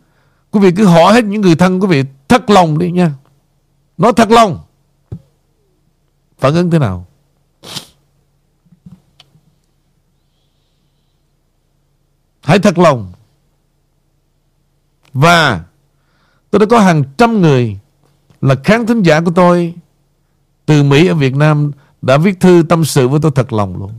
[0.50, 3.12] Quý vị cứ hỏi hết những người thân quý vị, Thất lòng đi nha.
[3.98, 4.60] Nói thật lòng.
[6.38, 7.06] Phản ứng thế nào?
[12.44, 13.12] Hãy thật lòng.
[15.12, 15.64] Và
[16.50, 17.78] Tôi đã có hàng trăm người
[18.40, 19.74] Là khán thính giả của tôi
[20.66, 21.70] Từ Mỹ ở Việt Nam
[22.02, 23.92] Đã viết thư tâm sự với tôi thật lòng luôn.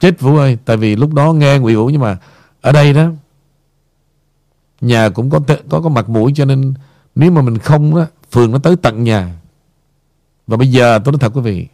[0.00, 2.18] Chết Vũ ơi, Tại vì lúc đó nghe Nguyễn Vũ Nhưng mà
[2.60, 3.08] ở đây đó,
[4.80, 6.74] Nhà cũng có có có mặt mũi cho nên
[7.14, 9.36] Nếu mà mình không đó, Phường nó tới tận nhà.
[10.46, 11.66] Và bây giờ tôi nói thật quý vị,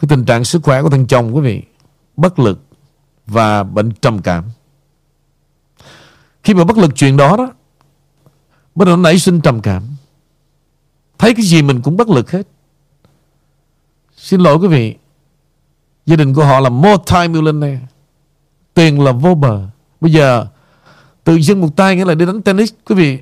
[0.00, 1.62] Cái tình trạng sức khỏe của thằng chồng quý vị
[2.16, 2.60] Bất lực
[3.26, 4.44] Và bệnh trầm cảm.
[6.42, 7.52] Khi mà bất lực chuyện đó đó,
[8.74, 9.82] Bắt đầu nảy sinh trầm cảm.
[11.18, 12.48] Thấy cái gì mình cũng bất lực hết.
[14.16, 14.96] Xin lỗi quý vị,
[16.06, 17.78] Gia đình của họ là multi-millionaire.
[18.74, 19.66] Tiền là vô bờ.
[20.00, 20.46] Bây giờ,
[21.24, 23.18] Tự dưng một tay nghĩa là đi đánh tennis, Quý vị.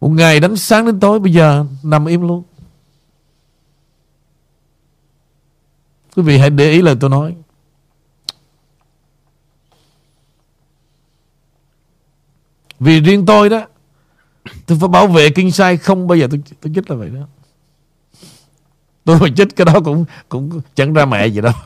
[0.00, 2.42] Một ngày đánh sáng đến tối, Bây giờ nằm im luôn.
[6.16, 7.36] Quý vị hãy để ý lời tôi nói.
[12.80, 13.66] Vì riêng tôi đó
[14.66, 17.20] Tôi phải bảo vệ kinh sai Không bao giờ tôi, tôi chết là vậy đó.
[19.04, 21.52] Tôi mà chết cái đó cũng cũng chẳng ra mẹ gì đâu.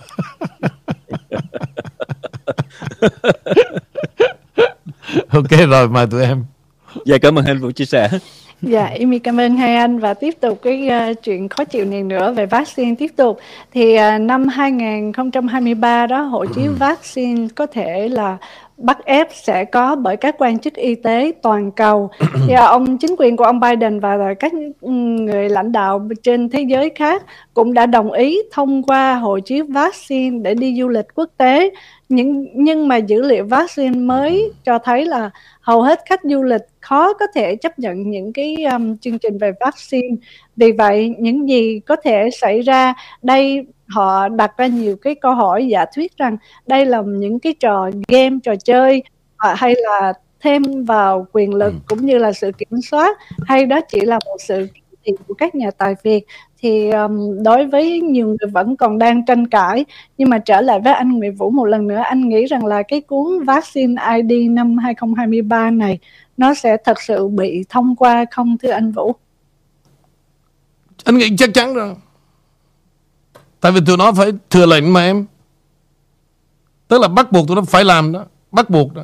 [5.28, 6.44] Ok rồi mời tụi em.
[7.06, 8.08] Dạ cảm ơn anh Vũ chia sẻ.
[8.62, 9.98] Dạ, Amy cảm ơn hai anh.
[9.98, 13.38] Và tiếp tục cái uh, chuyện khó chịu này nữa về vaccine tiếp tục.
[13.72, 16.76] Thì uh, năm 2023 đó hộ chiếu ừ.
[16.78, 18.38] vaccine có thể là
[18.82, 22.10] bắt ép sẽ có bởi các quan chức y tế toàn cầu.
[22.48, 26.62] Thì uh, ông chính quyền của ông Biden và các người lãnh đạo trên thế
[26.68, 27.22] giới khác
[27.54, 31.70] cũng đã đồng ý thông qua hộ chiếu vaccine để đi du lịch quốc tế.
[32.14, 36.62] Nhưng nhưng mà dữ liệu vaccine mới cho thấy là hầu hết khách du lịch
[36.80, 40.16] khó có thể chấp nhận những cái um, chương trình về vaccine
[40.56, 45.34] vì vậy những gì có thể xảy ra đây họ đặt ra nhiều cái câu
[45.34, 49.02] hỏi giả thuyết rằng đây là những cái trò game trò chơi
[49.36, 51.78] à, hay là thêm vào quyền lực ừ.
[51.88, 54.66] cũng như là sự kiểm soát hay đó chỉ là một sự
[55.04, 56.22] tiền của các nhà tài phiệt
[56.62, 59.84] thì um, đối với nhiều người vẫn còn đang tranh cãi
[60.18, 62.82] nhưng mà trở lại với anh Nguyễn Vũ một lần nữa anh nghĩ rằng là
[62.82, 65.98] cái cuốn vaccine ID năm 2023 này
[66.36, 69.14] nó sẽ thật sự bị thông qua không thưa anh Vũ?
[71.04, 71.94] Anh nghĩ chắc chắn rồi.
[73.60, 75.26] Tại vì tụi nó phải thừa lệnh mà em.
[76.88, 78.24] Tức là bắt buộc tụi nó phải làm đó.
[78.52, 79.02] Bắt buộc đó.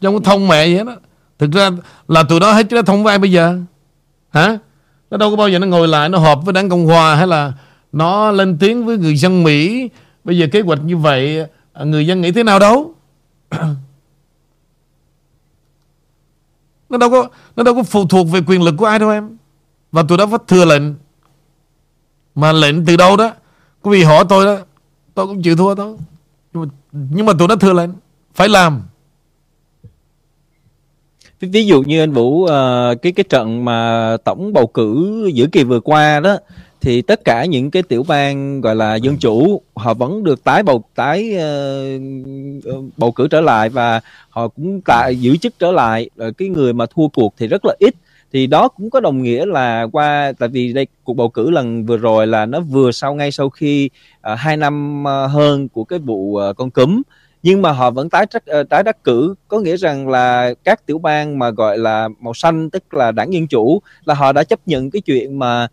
[0.00, 0.96] trong thông mẹ vậy đó.
[1.38, 1.70] Thực ra
[2.08, 3.58] là tụi nó hết chứ nó thông với ai bây giờ.
[4.30, 4.58] Hả?
[5.12, 7.26] Nó đâu có bao giờ nó ngồi lại Nó họp với đảng Cộng Hòa Hay
[7.26, 7.52] là
[7.92, 9.88] nó lên tiếng với người dân Mỹ.
[10.24, 12.94] Bây giờ kế hoạch như vậy à, Người dân nghĩ thế nào đâu?
[16.88, 19.36] Nó đâu có Nó đâu có phụ thuộc về quyền lực của ai đâu em.
[19.92, 20.82] Và tôi đã phải thừa lệnh.
[22.34, 23.32] Mà lệnh từ đâu đó?
[23.82, 24.56] Quý vị hỏi tôi đó.
[25.14, 25.96] Tôi cũng chịu thua thôi.
[26.52, 27.90] Nhưng mà, nhưng mà tôi đã thừa lệnh.
[28.34, 28.82] Phải làm
[31.42, 32.48] ví dụ như anh Vũ uh,
[33.02, 36.38] cái cái trận mà tổng bầu cử giữa kỳ vừa qua đó
[36.80, 40.62] thì tất cả những cái tiểu bang gọi là dân chủ họ vẫn được tái
[40.62, 46.10] bầu tái uh, bầu cử trở lại và họ cũng tại giữ chức trở lại.
[46.38, 47.94] Cái người mà thua cuộc thì rất là ít.
[48.32, 51.86] Thì đó cũng có đồng nghĩa là qua tại vì đây cuộc bầu cử lần
[51.86, 53.90] vừa rồi là nó vừa sau ngay sau khi
[54.32, 57.02] uh, hai năm uh, hơn của cái vụ uh, con cúm
[57.42, 59.34] nhưng mà họ vẫn tái trắc, ờ, tái đắc cử.
[59.48, 63.32] Có nghĩa rằng là các tiểu bang mà gọi là màu xanh tức là đảng
[63.32, 65.68] dân chủ là họ đã chấp nhận cái chuyện mà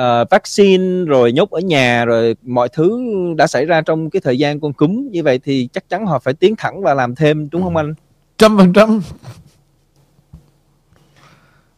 [0.00, 3.00] uh, vaccine rồi nhốt ở nhà rồi mọi thứ
[3.36, 5.08] đã xảy ra trong cái thời gian con cúm.
[5.10, 7.94] Như vậy thì chắc chắn họ phải tiến thẳng và làm thêm đúng không anh?
[8.38, 9.00] Trăm phần trăm.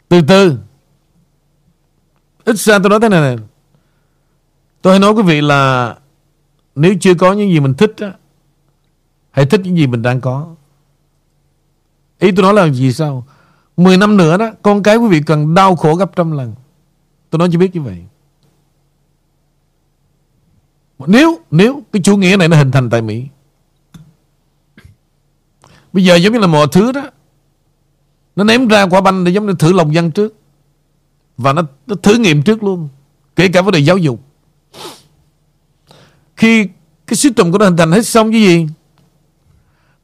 [0.08, 0.54] Từ từ.
[2.44, 3.36] Ít ra tôi nói thế này này
[4.82, 5.94] tôi hay nói quý vị là
[6.74, 8.12] nếu chưa có những gì mình thích á
[9.36, 10.54] Hãy thích những gì mình đang có.
[12.18, 13.26] Ý tôi nói là gì sao?
[13.76, 16.54] 10 năm nữa đó Con cái quý vị cần đau khổ gấp trăm lần.
[17.30, 18.04] Tôi nói cho biết như vậy.
[21.06, 23.26] Nếu Nếu cái chủ nghĩa này nó hình thành tại Mỹ
[25.92, 27.10] Bây giờ giống như là mọi thứ đó
[28.36, 30.34] Nó ném ra quả banh để giống như thử lòng dân trước.
[31.36, 32.88] Và nó, nó thử nghiệm trước luôn
[33.36, 34.20] Kể cả vấn đề giáo dục.
[36.36, 36.68] Khi
[37.06, 38.66] cái system của nó hình thành hết xong cái gì?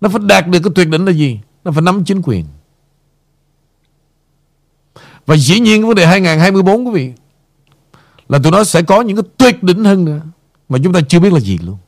[0.02, 1.40] Nó phải đạt được cái tuyệt đỉnh là gì?
[1.64, 2.44] Nó phải nắm chính quyền.
[5.26, 7.12] Và dĩ nhiên cái vấn đề 2024 quý vị,
[8.28, 10.20] Là tụi nó sẽ có những cái tuyệt đỉnh hơn nữa,
[10.68, 11.78] Mà chúng ta chưa biết là gì luôn.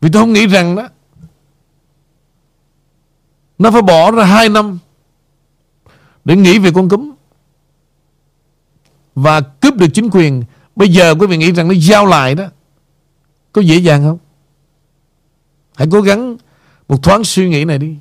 [0.00, 0.88] Vì tôi không nghĩ rằng đó,
[3.58, 4.78] Nó phải bỏ ra 2 năm
[6.24, 7.12] Để nghĩ về con cúm
[9.14, 10.44] Và cướp được chính quyền.
[10.76, 12.44] Bây giờ quý vị nghĩ rằng nó giao lại đó,
[13.52, 14.18] Có dễ dàng không?
[15.76, 16.36] Hãy cố gắng
[16.88, 17.96] Một thoáng suy nghĩ này đi.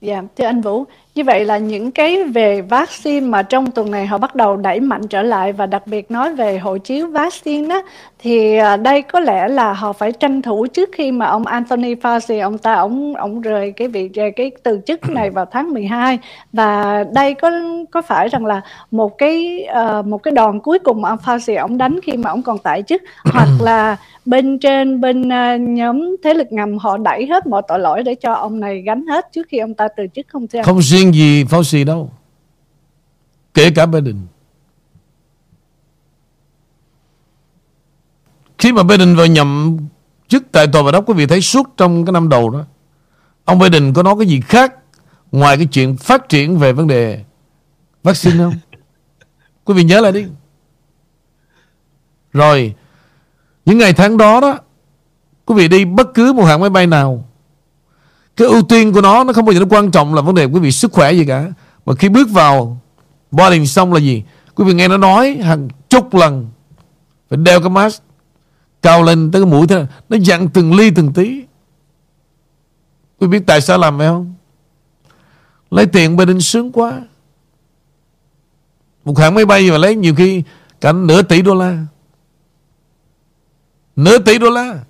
[0.00, 4.06] Dạ, thưa anh Vũ, như vậy là những cái về vaccine mà trong tuần này
[4.06, 7.68] họ bắt đầu đẩy mạnh trở lại và đặc biệt nói về hộ chiếu vaccine
[7.68, 7.82] đó
[8.18, 11.94] thì à, đây có lẽ là họ phải tranh thủ trước khi mà ông Anthony
[11.94, 16.18] Fauci ông ta ông ông rời cái vị cái từ chức này vào tháng 12
[16.52, 17.50] và đây có
[17.90, 19.66] có phải rằng là một cái
[19.98, 22.58] uh, một cái đòn cuối cùng mà ông Fauci ông đánh khi mà ông còn
[22.58, 27.46] tại chức hoặc là bên trên bên uh, nhóm thế lực ngầm họ đẩy hết
[27.46, 30.26] mọi tội lỗi để cho ông này gánh hết trước khi ông ta từ chức
[30.28, 32.10] không thưa Không riêng gì Fauci đâu
[33.54, 34.16] Kể cả Biden
[38.58, 39.78] Khi mà Biden vào nhậm
[40.28, 42.64] chức tại tòa bạch ốc quý vị thấy suốt trong cái năm đầu đó
[43.44, 44.74] ông Biden có nói cái gì khác
[45.32, 47.24] ngoài cái chuyện phát triển về vấn đề
[48.02, 48.54] vaccine không?
[49.64, 50.26] quý vị nhớ lại đi.
[52.32, 52.74] Rồi
[53.64, 54.58] những ngày tháng đó đó,
[55.44, 57.24] quý vị đi bất cứ một hãng máy bay nào,
[58.36, 60.44] cái ưu tiên của nó nó không bao giờ nó quan trọng là vấn đề
[60.44, 61.46] quý vị sức khỏe gì cả.
[61.86, 62.80] Mà khi bước vào
[63.30, 64.22] boarding xong là gì?
[64.54, 66.48] Quý vị nghe nó nói hàng chục lần,
[67.30, 68.02] phải đeo cái mask,
[68.82, 71.42] cao lên tới cái mũi thế nó dặn từng ly từng tí.
[73.20, 74.34] Quý biết tại sao làm vậy không?
[75.70, 77.00] Lấy tiền bên sướng quá.
[79.04, 80.42] Một hãng máy bay mà lấy nhiều khi
[80.80, 81.86] cả nửa tỷ đô la
[83.96, 84.84] nửa tỷ đô la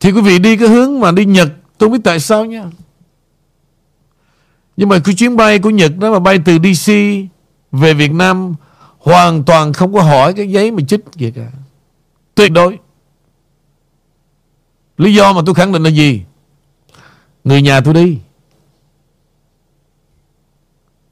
[0.00, 1.48] Thì quý vị đi cái hướng mà đi Nhật,
[1.78, 2.64] Tôi không biết tại sao nha.
[4.76, 6.92] Nhưng mà cái chuyến bay của Nhật đó mà bay từ DC
[7.72, 8.54] Về Việt Nam
[9.04, 11.50] Hoàn toàn không có hỏi cái giấy mà chích gì cả.
[12.34, 12.78] Tuyệt đối.
[14.98, 16.22] Lý do mà tôi khẳng định là gì?
[17.44, 18.18] Người nhà tôi đi.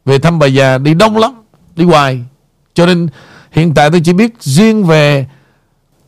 [0.05, 1.43] Về thăm bà già đi đông lắm
[1.77, 2.21] Đi hoài.
[2.75, 3.09] Cho nên
[3.51, 5.27] hiện tại tôi chỉ biết riêng về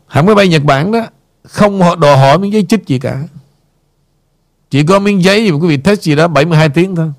[0.07, 1.01] hãng máy bay Nhật Bản đó
[1.43, 3.23] không đòi hỏi miếng giấy chích gì cả.
[4.71, 7.13] Chỉ có miếng giấy mà quý vị test gì đó 72 tiếng thôi.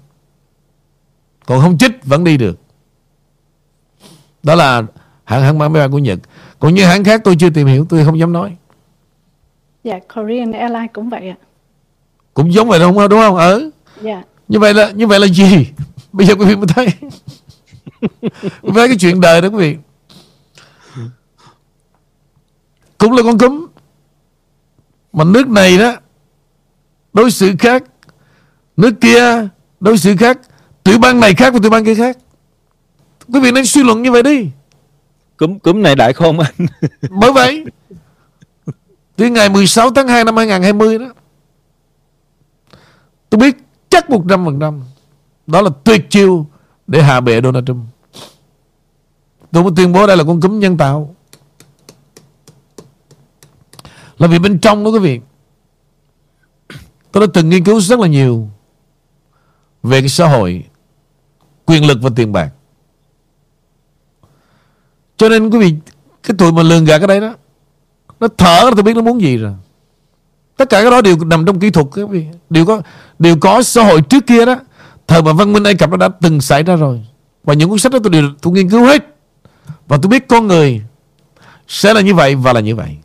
[1.46, 2.60] Còn không chích vẫn đi được.
[4.44, 4.84] Đó là
[5.24, 6.20] hãng hãng máy bay của Nhật.
[6.60, 8.56] Còn như hãng khác tôi chưa tìm hiểu Tôi không dám nói.
[9.84, 11.38] Dạ Korean Airlines cũng vậy ạ.
[12.34, 13.10] Cũng giống vậy đúng không?
[13.10, 13.36] Đúng không?
[13.36, 13.70] Ờ
[14.02, 15.68] Dạ Như vậy là như vậy là gì?
[16.12, 16.88] Bây giờ quý vị mới thấy.
[18.62, 19.78] Với cái chuyện đời đó quý vị.
[22.98, 23.68] Cũng là con cúm.
[25.14, 25.96] Mà nước này đó
[27.14, 27.84] Đối xử khác.
[28.78, 29.48] Nước kia
[29.80, 30.38] đối xử khác.
[30.84, 32.18] Tiểu bang này khác và tiểu bang kia khác.
[33.34, 34.50] Quý vị nên suy luận như vậy đi.
[35.38, 36.68] Cúm, cúm này đại khôn anh?
[37.10, 37.66] Bởi vậy
[39.16, 41.06] Từ ngày 16 tháng 2 năm 2020 đó
[43.30, 43.58] Tôi biết
[43.96, 44.82] chắc 100%
[45.48, 46.48] Đó là tuyệt chiêu
[46.88, 47.86] Để hạ bệ Donald Trump.
[49.52, 51.16] Tôi muốn tuyên bố đây là con cúm nhân tạo.
[54.18, 55.20] Là vì bên trong đó, quý vị,
[57.12, 58.50] Tôi đã từng nghiên cứu rất là nhiều
[59.84, 60.64] Về cái xã hội,
[61.66, 62.50] Quyền lực và tiền bạc.
[65.18, 65.76] Cho nên, quý vị,
[66.24, 67.36] Cái tụi mà lường gạt cái đây đó,
[68.20, 69.54] Nó thở tôi biết nó muốn gì rồi.
[70.58, 72.26] Tất cả cái đó đều nằm trong kỹ thuật các vị.
[72.50, 72.82] Đều có
[73.20, 74.56] đều có xã hội trước kia đó.
[75.08, 77.06] Thời mà văn minh Ai Cập nó đã từng xảy ra rồi.
[77.44, 79.16] Và những cuốn sách đó tôi đều tôi nghiên cứu hết.
[79.88, 80.82] Và tôi biết con người
[81.68, 82.98] Sẽ là như vậy và là như vậy.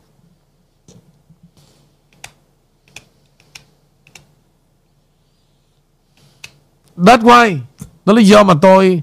[6.97, 7.57] That's why,
[8.05, 9.01] Đó là lý do mà tôi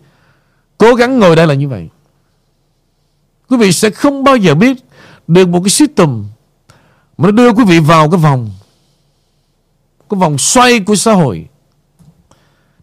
[0.79, 1.89] Cố gắng ngồi đây là như vậy.
[3.49, 4.77] Quý vị sẽ không bao giờ biết
[5.27, 6.25] Được một cái system
[7.19, 8.51] mà nó đưa quý vị vào cái vòng
[10.11, 11.49] Cái vòng xoay của xã hội.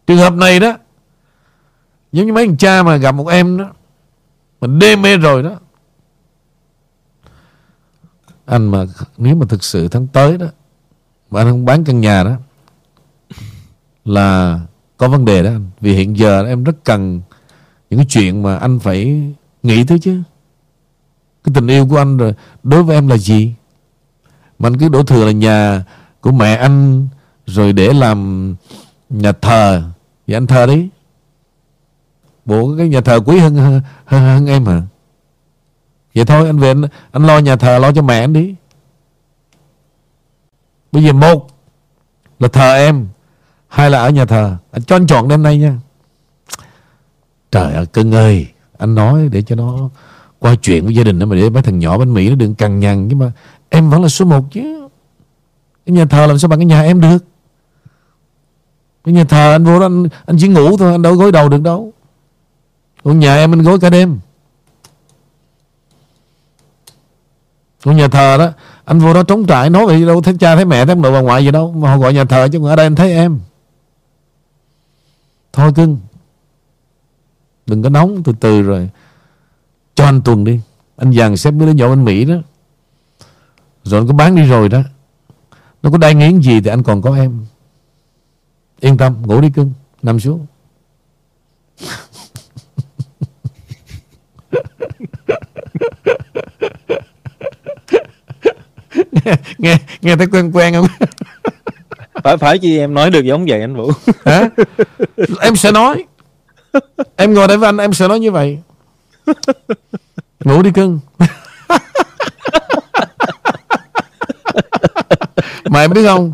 [0.08, 0.78] Trường hợp này đó,
[2.12, 3.66] Giống như mấy thằng cha mà gặp một em đó
[4.62, 5.60] Mình đê mê rồi đó.
[8.46, 8.86] Anh mà
[9.18, 10.48] Nếu mà thực sự tháng tới đó,
[11.32, 12.36] Mà anh không bán căn nhà đó,
[14.06, 14.60] Là
[14.98, 15.70] có vấn đề đó anh.
[15.82, 17.22] Vì hiện giờ em rất cần
[17.90, 19.24] những cái chuyện mà anh phải
[19.64, 20.22] nghĩ tới chứ.
[21.44, 22.34] Cái tình yêu của anh rồi,
[22.64, 23.54] đối với em là gì?
[24.60, 25.84] Mà anh cứ đổ thừa là nhà
[26.22, 27.08] của mẹ anh
[27.46, 28.56] rồi để làm
[29.10, 29.84] nhà thờ.
[30.28, 30.90] Thì anh thờ đi
[32.46, 34.82] bộ cái nhà thờ quý hơn hơn, hơn em hả?
[36.16, 36.82] Vậy thôi anh về anh,
[37.12, 38.56] anh lo nhà thờ lo cho mẹ anh đi.
[40.92, 41.48] Bây giờ một
[42.40, 43.08] là thờ em
[43.68, 44.58] hai là ở nhà thờ.
[44.72, 45.78] Anh cho anh chọn đêm nay nha.
[47.52, 48.48] Trời ơi cưng ơi
[48.78, 49.90] anh nói để cho nó
[50.40, 52.56] qua chuyện với gia đình đó mà để mấy thằng nhỏ bên Mỹ nó đừng
[52.56, 53.32] cằn nhằn chứ mà
[53.76, 54.88] em vẫn là số một chứ.
[55.86, 57.26] Cái nhà thờ làm sao bằng cái nhà em được?
[59.04, 61.50] Cái nhà thờ anh vô đó anh, anh chỉ ngủ thôi anh đâu gối đầu
[61.50, 61.94] được đâu.
[63.04, 64.20] Còn nhà em anh gối cả đêm.
[67.84, 68.52] Còn nhà thờ đó
[68.86, 71.12] anh vô đó trống trại nói vậy đâu thấy cha thấy mẹ thấy ông nội
[71.12, 71.72] bà ngoại gì đâu.
[71.72, 73.40] Mà họ gọi nhà thờ chứ còn ở đây anh thấy em.
[75.54, 75.98] Thôi cưng
[77.66, 78.90] đừng có nóng từ từ rồi.
[79.96, 80.60] Cho anh tuần đi.
[80.98, 82.36] Anh dàn xếp mấy đứa nhỏ bên Mỹ đó
[83.86, 84.82] rồi anh có bán đi rồi đó.
[85.84, 87.46] Nó có đai nghiến gì thì anh còn có em.
[88.80, 90.46] Yên tâm ngủ đi cưng nằm xuống.
[99.12, 100.88] Nghe, nghe nghe thấy quen quen không?
[102.24, 103.92] Phải phải chi em nói được giống vậy anh vũ.
[104.26, 104.50] Hả?
[105.42, 106.06] Em sẽ nói.
[107.16, 108.60] Em ngồi đây với anh em sẽ nói như vậy.
[110.40, 111.00] Ngủ đi cưng
[115.70, 116.34] mà em biết không?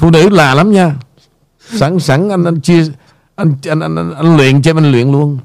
[0.00, 0.94] Phụ nữ là lắm nha.
[1.60, 2.84] Sẵn sẵn anh anh chia
[3.36, 5.38] anh anh anh, anh, anh luyện cho em anh luyện luôn.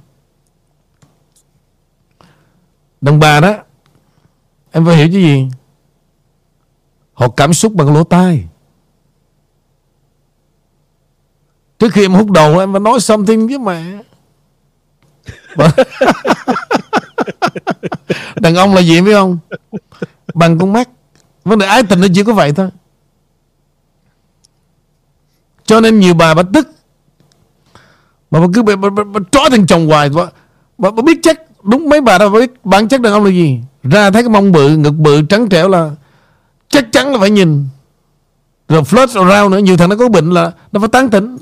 [3.01, 3.55] Đàn bà đó
[4.71, 5.47] em phải hiểu chứ gì?
[7.13, 8.47] Họ cảm xúc bằng lỗ tai.
[11.79, 13.83] Trước khi em hút đầu em phải nói something với mẹ.
[18.35, 19.39] Đàn ông là gì biết không?
[20.33, 20.89] Bằng con mắt
[21.43, 22.69] vấn đề ái tình nó chỉ có vậy thôi.
[25.65, 26.67] Cho nên nhiều bà bà tức.
[28.31, 30.09] Mà bà cứ bà, bà, bà, bà trói thằng chồng hoài.
[30.09, 30.23] Bà,
[30.77, 33.31] bà, bà biết chắc đúng mấy bà đâu bà biết bản chất đàn ông là
[33.31, 33.59] gì.
[33.83, 35.91] Ra thấy cái mông bự ngực bự trắng trẻo là
[36.69, 37.65] chắc chắn là phải nhìn.
[38.67, 41.37] Rồi flirt around nữa nhiều thằng nó có bệnh là nó phải tán tỉnh.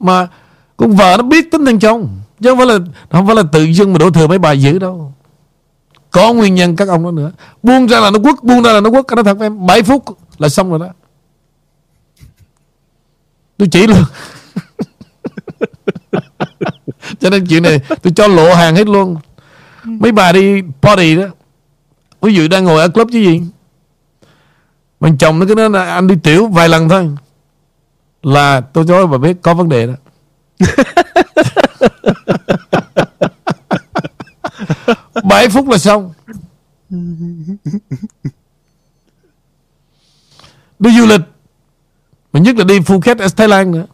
[0.00, 0.28] Mà
[0.76, 2.08] con vợ nó biết tính thằng chồng
[2.40, 2.78] chứ không phải là
[3.10, 5.14] không phải là tự dưng mà đổ thừa mấy bà dữ đâu
[6.10, 7.32] có nguyên nhân các ông đó nữa.
[7.62, 9.04] Buông ra là nó quất, buông ra là nó quất.
[9.16, 10.04] Nó thật với em 7 phút
[10.38, 10.88] là xong rồi đó.
[13.58, 13.98] Tôi chỉ luôn.
[17.20, 19.16] Cho nên chuyện này, tôi cho lộ hàng hết luôn.
[19.84, 21.26] Mấy bà đi party đó.
[22.20, 23.42] Ví dụ đang ngồi ở club chứ gì.
[25.00, 27.10] Mình chồng nó cứ nói là anh đi tiểu vài lần thôi.
[28.22, 29.92] Là tôi cho bà biết có vấn đề đó.
[35.24, 36.12] bảy phút là xong.
[40.78, 41.20] Đi du lịch
[42.32, 43.86] mà nhất là đi Phuket ở Thái Lan nữa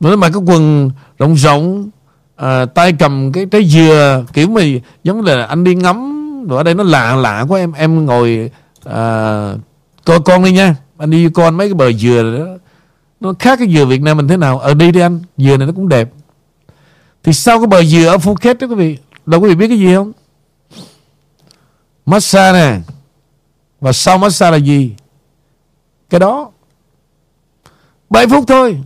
[0.00, 1.90] nó mặc cái quần rộng rộng
[2.36, 4.62] à, tay cầm cái trái dừa kiểu mà
[5.04, 6.10] giống là anh đi ngắm.
[6.48, 8.50] Rồi ở đây nó lạ lạ quá em em ngồi
[8.84, 9.54] à,
[10.04, 10.76] coi con đi nha.
[10.98, 12.46] Anh đi con mấy cái bờ dừa đó.
[13.20, 14.58] Nó khác cái dừa Việt Nam mình thế nào?
[14.58, 16.10] Ở đi đi anh dừa này nó cũng đẹp
[17.24, 19.78] thì sau cái bờ dừa ở Phuket đó, quý vị, đâu quý vị biết cái
[19.78, 20.12] gì không?
[22.06, 22.80] Massage nè.
[23.80, 24.94] Và sau massage là gì?
[26.10, 26.50] Cái đó.
[28.10, 28.80] 7 phút thôi.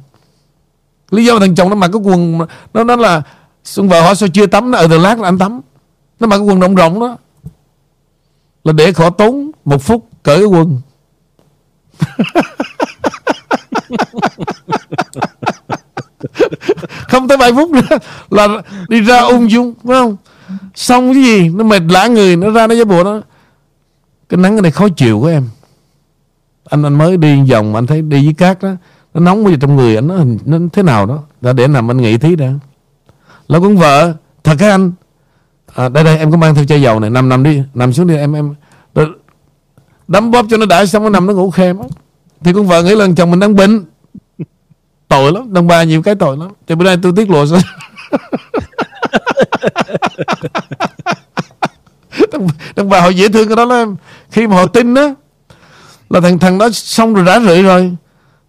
[1.10, 2.38] Lý do thằng chồng nó mặc cái quần
[2.74, 3.22] nó nó là
[3.64, 5.60] xuân vợ hỏi sao chưa tắm, nó ở từ lát là anh tắm.
[6.20, 7.16] Nó mặc cái quần rộng rộng đó.
[8.64, 10.80] Là để khỏi tốn một phút cởi cái quần.
[17.08, 17.98] không tới vài phút nữa
[18.30, 18.48] là
[18.88, 20.16] đi ra ung dung phải không?
[20.74, 21.48] Xong cái gì?
[21.48, 23.20] Nó mệt lã người nó ra nó giả bộ nó.
[24.28, 25.44] Cái nắng này khó chịu của em.
[26.64, 28.70] Anh anh mới đi vòng anh thấy đi với cát đó
[29.14, 30.14] nó nóng bây giờ trong người anh nó,
[30.44, 31.22] nó thế nào đó.
[31.40, 32.52] Đã để nằm anh nghĩ tí đã.
[33.48, 34.14] Là con vợ
[34.44, 34.92] thật cái anh?
[35.74, 38.06] À, đây đây em có mang theo chai dầu này nằm nằm đi nằm xuống
[38.06, 38.54] đi em em.
[40.08, 41.76] Đấm bóp cho nó đã xong nó nằm nó ngủ khem
[42.40, 43.84] thì con vợ nghĩ là chồng mình đang bệnh
[45.08, 46.48] tội lắm đàn bà nhiều cái tội lắm.
[46.66, 47.58] Thì bữa nay tôi tiết lộ sao?
[52.76, 53.96] Đàn bà họ dễ thương cái đó lắm.
[54.30, 55.14] Khi mà họ tin đó
[56.10, 57.96] là thằng thằng đó xong rồi rã rưởi rồi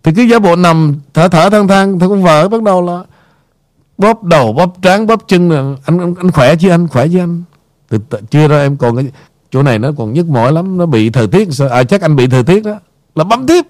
[0.03, 3.03] thì cứ giả bộ nằm thở thở than than thì con vợ bắt đầu là
[3.97, 6.87] bóp đầu bóp trán bóp chân là anh, anh anh khỏe chứ anh?
[6.87, 7.43] Khỏe chứ anh?
[7.89, 9.05] Từ, từ, chưa ra em còn cái
[9.51, 12.27] chỗ này nó còn nhức mỏi lắm nó bị thời tiết à chắc anh bị
[12.27, 12.75] thời tiết đó.
[13.15, 13.65] Là bấm tiếp.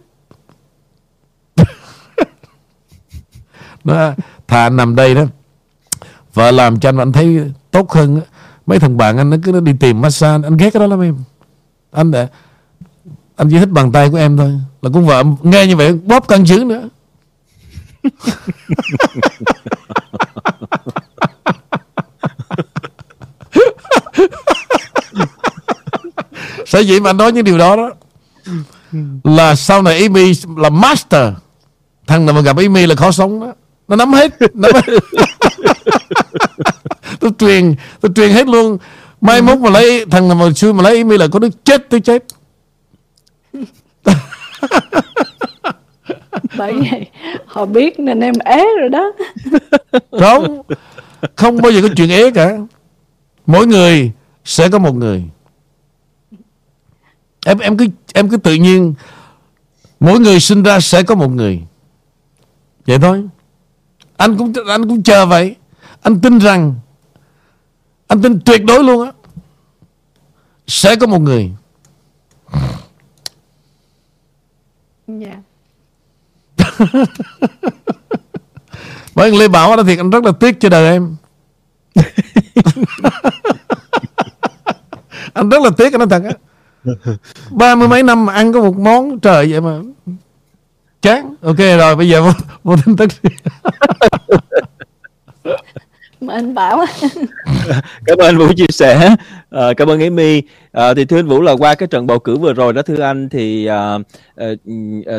[3.90, 4.12] Nó
[4.48, 5.24] thà nằm đây đó.
[6.34, 8.22] Vợ làm cho anh anh thấy tốt hơn
[8.66, 11.02] mấy thằng bạn anh nó cứ nó đi tìm massage, anh ghét cái đó lắm
[11.02, 11.18] em.
[11.92, 12.28] Anh đã,
[13.36, 14.52] anh chỉ thích bàn tay của em thôi.
[14.82, 16.90] Là con vợ nghe như vậy, bóp căng chữ nữa.
[26.66, 27.92] Sở dĩ mà anh nói những điều đó đó,
[29.24, 31.34] Là sau này Amy là master.
[32.08, 33.54] Thằng nào mà gặp Amy là khó sống đó.
[33.90, 34.82] Nó nắm hết, nắm hết.
[37.20, 38.78] Tôi truyền Tôi truyền hết luôn.
[39.22, 41.90] Mai mốt mà lấy Thằng nào mà xui mà lấy Amy là có đứa chết
[41.90, 42.24] tôi chết.
[46.58, 47.10] Bởi vậy
[47.46, 49.12] họ biết nên em ế rồi đó.
[50.12, 50.62] Không
[51.36, 52.58] không bao giờ có chuyện ế cả.
[53.46, 54.12] Mỗi người
[54.46, 55.24] sẽ có một người.
[57.46, 58.94] Em em cứ em cứ tự nhiên
[60.00, 61.62] mỗi người sinh ra sẽ có một người.
[62.86, 63.24] Vậy thôi
[64.20, 65.55] anh cũng anh cũng chờ vậy.
[66.01, 66.76] Anh tin rằng
[68.07, 69.11] anh tin tuyệt đối luôn á.
[70.67, 71.51] Sẽ có một người.
[75.07, 75.28] Dạ.
[75.28, 75.39] Yeah.
[79.15, 81.15] Bởi Lê Bảo đó thiệt anh rất là tiếc cho đời em.
[85.34, 86.32] Anh rất là tiếc anh nói thật á.
[87.51, 89.80] Ba mươi mấy năm mà ăn có một món trời vậy mà
[91.02, 91.36] Chán.
[91.41, 92.32] Ok rồi bây giờ vô,
[92.64, 93.10] vô tin tức
[96.22, 96.86] mà anh Bảo
[98.06, 99.16] cảm ơn anh Vũ chia sẻ.
[99.50, 100.41] À, cảm ơn Amy
[100.72, 103.02] à, thì thưa anh Vũ là qua cái trận bầu cử vừa rồi đó thưa
[103.02, 103.97] anh thì à,
[104.36, 104.47] à,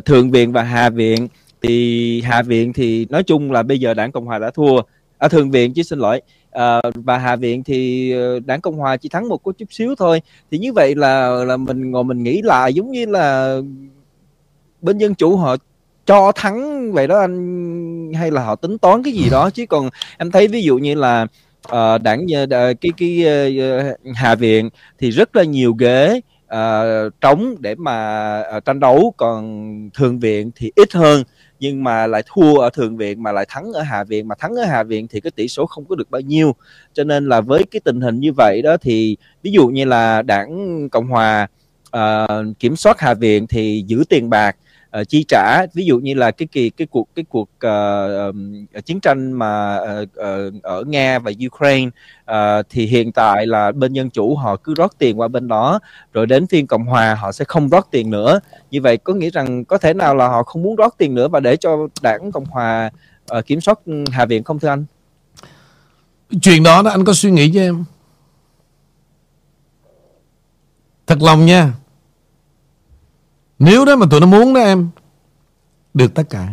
[0.04, 1.28] thượng viện và hạ viện
[1.62, 4.80] thì hạ viện thì nói chung là bây giờ đảng cộng hòa đã thua.
[5.18, 6.20] À, thượng viện chứ xin lỗi.
[6.50, 8.12] À, và hạ viện thì
[8.44, 10.22] đảng cộng hòa chỉ thắng một chút xíu thôi.
[10.50, 13.58] Thì như vậy là là mình ngồi mình nghĩ lại giống như là
[14.82, 15.56] bên dân chủ họ
[16.10, 19.50] cho thắng vậy đó anh hay là họ tính toán cái gì đó?
[19.50, 21.26] Chứ còn em thấy ví dụ như là
[21.68, 22.50] uh, đảng uh,
[22.80, 23.24] cái cái
[23.58, 29.14] uh, hạ viện thì rất là nhiều ghế uh, trống để mà uh, tranh đấu.
[29.16, 31.22] Còn thượng viện thì ít hơn
[31.60, 34.28] nhưng mà lại thua ở thượng viện mà lại thắng ở hạ viện.
[34.28, 36.54] Mà thắng ở hạ viện thì cái tỷ số không có được bao nhiêu.
[36.92, 40.22] Cho nên là với cái tình hình như vậy đó thì ví dụ như là
[40.22, 41.46] đảng cộng hòa
[41.96, 44.56] uh, kiểm soát hạ viện thì giữ tiền bạc
[45.00, 45.66] uh, chi trả.
[45.74, 48.34] Ví dụ như là cái kỳ cái cuộc cái cuộc uh,
[48.78, 51.90] uh, chiến tranh mà uh, uh, ở Nga và Ukraine
[52.30, 55.80] uh, thì hiện tại là bên dân chủ họ cứ rót tiền qua bên đó
[56.12, 58.40] rồi đến phiên cộng hòa họ sẽ không rót tiền nữa.
[58.70, 61.28] Như vậy có nghĩa rằng có thể nào là họ không muốn rót tiền nữa
[61.28, 62.90] và để cho đảng cộng hòa
[63.38, 63.78] uh, kiểm soát
[64.10, 64.84] hạ viện không thưa anh?
[66.42, 67.84] Chuyện đó đó anh có suy nghĩ với em?
[71.06, 71.72] Thật lòng nha
[73.60, 74.90] nếu đó mà tụi nó muốn đó em
[75.94, 76.48] Được tất cả.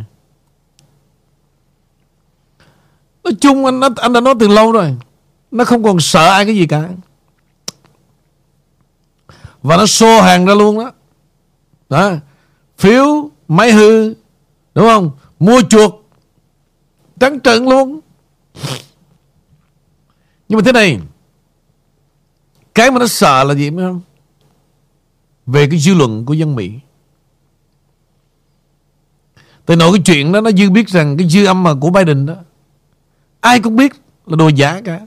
[3.24, 4.96] Nói chung anh, anh đã nói từ lâu rồi
[5.52, 6.90] Nó không còn sợ ai cái gì cả.
[9.62, 10.92] Và nó xô hàng ra luôn đó.
[11.90, 12.12] Đó
[12.78, 14.14] Phiếu máy hư
[14.76, 15.12] Đúng không?
[15.40, 15.94] Mua chuột
[17.20, 18.00] Trắng trợn luôn.
[20.50, 21.00] Nhưng mà thế này
[22.76, 24.02] Cái mà nó sợ là gì không?
[25.46, 26.80] Về cái dư luận của dân Mỹ.
[29.68, 32.26] Tại nội cái chuyện đó nó dư biết rằng cái dư âm mà của Biden
[32.26, 32.34] đó
[33.40, 33.94] ai cũng biết
[34.26, 35.00] là đồ giả cả.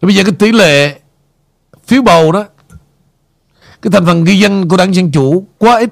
[0.00, 1.00] Rồi bây giờ cái tỷ lệ
[1.86, 2.44] phiếu bầu đó
[3.82, 5.90] cái thành phần ghi danh của đảng Dân Chủ quá ít.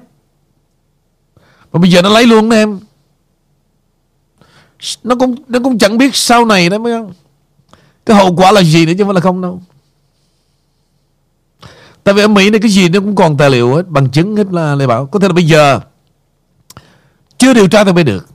[1.71, 2.79] Và bây giờ nó lấy luôn đó em.
[5.03, 7.13] Nó cũng nó cũng chẳng biết sau này đó mới không.
[8.05, 9.61] Cái hậu quả là gì nữa chứ không là không đâu.
[12.03, 14.35] Tại vì ở Mỹ này cái gì nó cũng còn tài liệu hết, bằng chứng
[14.35, 15.05] hết là Lê Bảo.
[15.05, 15.79] Có thể là bây giờ
[17.43, 18.27] chưa điều tra thì mới được.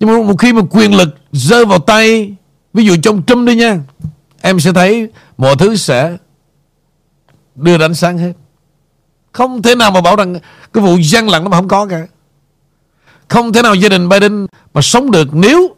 [0.00, 2.34] Nhưng mà một khi mà quyền lực rơi vào tay,
[2.74, 3.78] Ví dụ trong Trump đi nha,
[4.40, 5.08] Em sẽ thấy
[5.38, 6.16] mọi thứ sẽ
[7.54, 8.32] đưa đến sáng hết.
[9.32, 10.38] Không thể nào mà bảo rằng
[10.72, 12.06] Cái vụ gian lận nó mà không có cả.
[13.28, 15.76] Không thể nào gia đình Biden Mà sống được nếu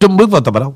[0.00, 0.72] Trump bước vào tòa bạch ốc.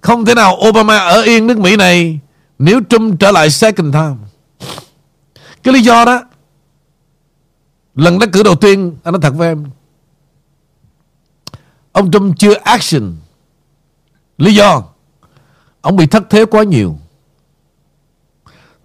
[0.00, 2.18] Không thể nào Obama ở yên nước Mỹ này
[2.58, 4.16] Nếu Trump trở lại second time
[5.62, 6.22] Cái lý do đó
[7.96, 9.64] Lần đắc cử đầu tiên, Anh nói thật với em.
[11.92, 13.12] Ông Trump chưa action.
[14.38, 14.82] Lý do,
[15.80, 16.98] Ông bị thất thế quá nhiều.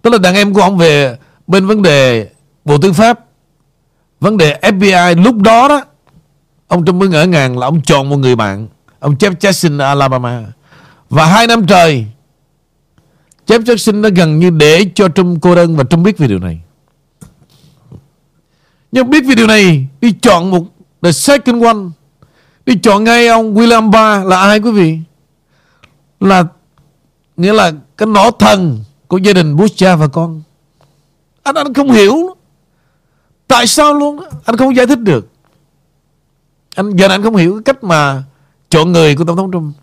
[0.02, 2.30] Tức là đàn em của ông về Bên vấn đề
[2.64, 3.20] Bộ Tư pháp,
[4.20, 5.84] Vấn đề FBI lúc đó đó,
[6.68, 9.86] Ông Trump mới ngỡ ngàng là ông chọn một người bạn, Ông Jeff Jackson ở
[9.86, 10.42] Alabama.
[11.10, 12.06] Và hai năm trời,
[13.46, 16.38] Jeff Jackson đã gần như để cho Trump cô đơn Và Trump biết về điều
[16.38, 16.60] này.
[18.92, 20.64] Nhưng biết vì điều này, Đi chọn một
[21.02, 21.78] The second one.
[22.66, 24.98] Đi chọn ngay ông William Barr là ai quý vị?
[26.20, 26.44] Là,
[27.36, 30.42] Nghĩa là cái nỏ thần Của gia đình Bush cha và con.
[31.42, 32.36] Anh anh không hiểu.
[33.48, 35.28] Tại sao luôn Anh không giải thích được.
[36.74, 38.22] Anh, Giờ anh không hiểu cái cách mà
[38.70, 39.74] Chọn người của Tổng thống Trump.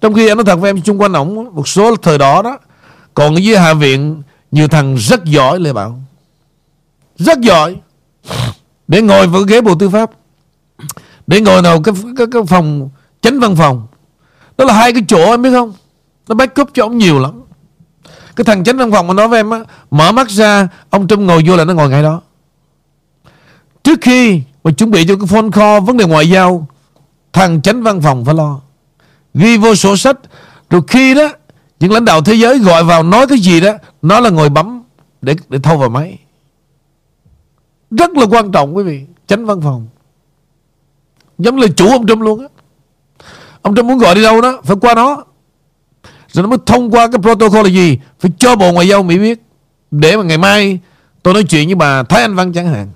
[0.00, 2.58] Trong khi anh nói thật với em, Xung quanh ổng, Một số thời đó đó,
[3.14, 6.00] Còn ở dưới Hạ viện, Nhiều thằng rất giỏi Lê Bảo.
[7.20, 7.76] Rất giỏi.
[8.88, 10.10] Để ngồi vào ghế Bộ Tư pháp.
[11.26, 12.88] Để ngồi nào cái, cái, cái phòng
[13.20, 13.86] Chánh văn phòng.
[14.58, 15.72] Đó là hai cái chỗ em biết không?
[16.28, 17.40] Nó backup cho ông nhiều lắm.
[18.36, 19.60] Cái thằng chánh văn phòng mà nói với em á
[19.90, 22.20] Mở mắt ra Ông Trump ngồi vô là nó ngồi ngay đó.
[23.84, 26.66] Trước khi mà chuẩn bị cho cái phone call Vấn đề ngoại giao
[27.32, 28.60] Thằng chánh văn phòng phải lo.
[29.34, 30.16] Ghi vô sổ sách.
[30.70, 31.28] Rồi khi đó
[31.80, 34.82] Những lãnh đạo thế giới gọi vào nói cái gì đó Nó là ngồi bấm
[35.22, 36.18] Để để thâu vào máy.
[37.90, 39.06] Rất là quan trọng quý vị.
[39.26, 39.86] Tránh văn phòng.
[41.38, 42.46] Giống là chủ ông Trump luôn á.
[43.62, 45.24] Ông Trump muốn gọi đi đâu đó Phải qua nó
[46.28, 47.98] Rồi nó mới thông qua cái protocol là gì?
[48.20, 49.42] Phải cho Bộ Ngoại giao Mỹ biết.
[49.90, 50.78] Để mà ngày mai
[51.22, 52.88] tôi nói chuyện với bà Thái Anh Văn chẳng hạn.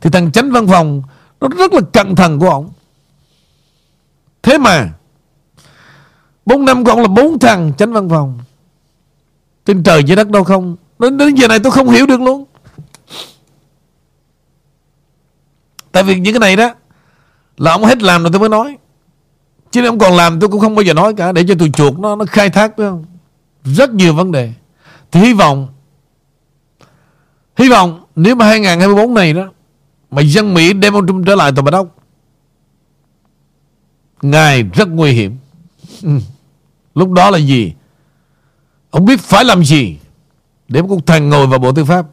[0.00, 1.02] Thì thằng tránh văn phòng
[1.40, 2.70] Nó rất là cẩn thận của ông.
[4.42, 4.88] Thế mà
[6.46, 8.38] Bốn năm con là bốn thằng tránh văn phòng.
[9.66, 10.76] Trên trời dưới đất đâu không?
[10.98, 12.44] Đến, đến giờ này tôi không hiểu được luôn.
[15.92, 16.74] Tại vì những cái này đó,
[17.56, 18.76] Là ông hết làm rồi tôi mới nói.
[19.70, 21.70] Chứ nếu ông còn làm, tôi cũng không bao giờ nói cả, Để cho tụi
[21.70, 23.04] chuột nó nó khai thác, phải không?
[23.64, 24.52] Rất nhiều vấn đề.
[25.10, 25.68] Thì hy vọng
[27.56, 29.52] Hy vọng nếu mà 2024 này đó,
[30.10, 31.96] Mà dân Mỹ đem ông Trump trở lại tòa bạch ốc,
[34.22, 35.36] Ngài rất nguy hiểm.
[36.02, 36.10] Ừ.
[36.94, 37.72] Lúc đó là gì?
[38.90, 39.98] Ông biết phải làm gì
[40.68, 42.06] Để một cuộc thằng ngồi vào Bộ Tư pháp?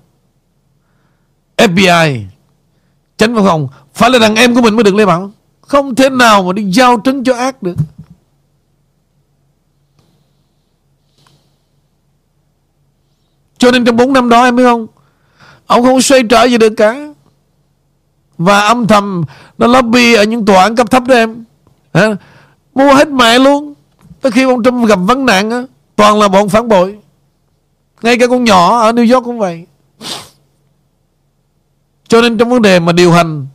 [1.58, 2.26] FBI
[3.20, 3.68] Chánh văn phòng.
[3.94, 6.72] Phải là đàn em của mình mới được Lê Bảo Không thể nào mà đi
[6.72, 7.76] giao trứng cho ác được.
[13.58, 14.88] Cho nên trong 4 năm đó em biết không?
[15.66, 17.08] Ông không xoay trở gì được cả.
[18.38, 19.24] Và âm thầm
[19.58, 21.44] Nó lobby ở những tòa án cấp thấp đó em.
[21.92, 22.16] À,
[22.76, 23.74] Mua hết mẹ luôn.
[24.22, 25.64] Tới khi ông Trump gặp vấn nạn á
[25.96, 27.00] Toàn là bọn phản bội.
[28.02, 29.66] Ngay cả con nhỏ ở New York cũng vậy.
[32.10, 33.48] Cho nên trong vấn đề mà điều hành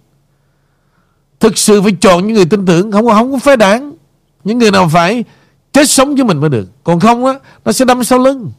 [1.40, 3.92] Thực sự phải chọn những người tin tưởng Không không có phái đảng.
[4.44, 5.24] Những người nào phải
[5.72, 6.68] chết sống với mình mới được.
[6.84, 7.34] Còn không á
[7.64, 8.52] Nó sẽ đâm sau lưng.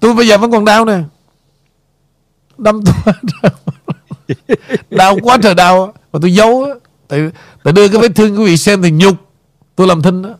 [0.00, 0.98] Tôi bây giờ vẫn còn đau nè.
[2.58, 3.14] Đâm tôi
[4.90, 5.18] Đau.
[5.22, 6.70] Quá trời đau mà tôi giấu á.
[7.08, 7.30] Tại,
[7.64, 9.14] tại đưa cái vết thương quý vị xem thì nhục.
[9.76, 10.30] Tôi làm thinh đó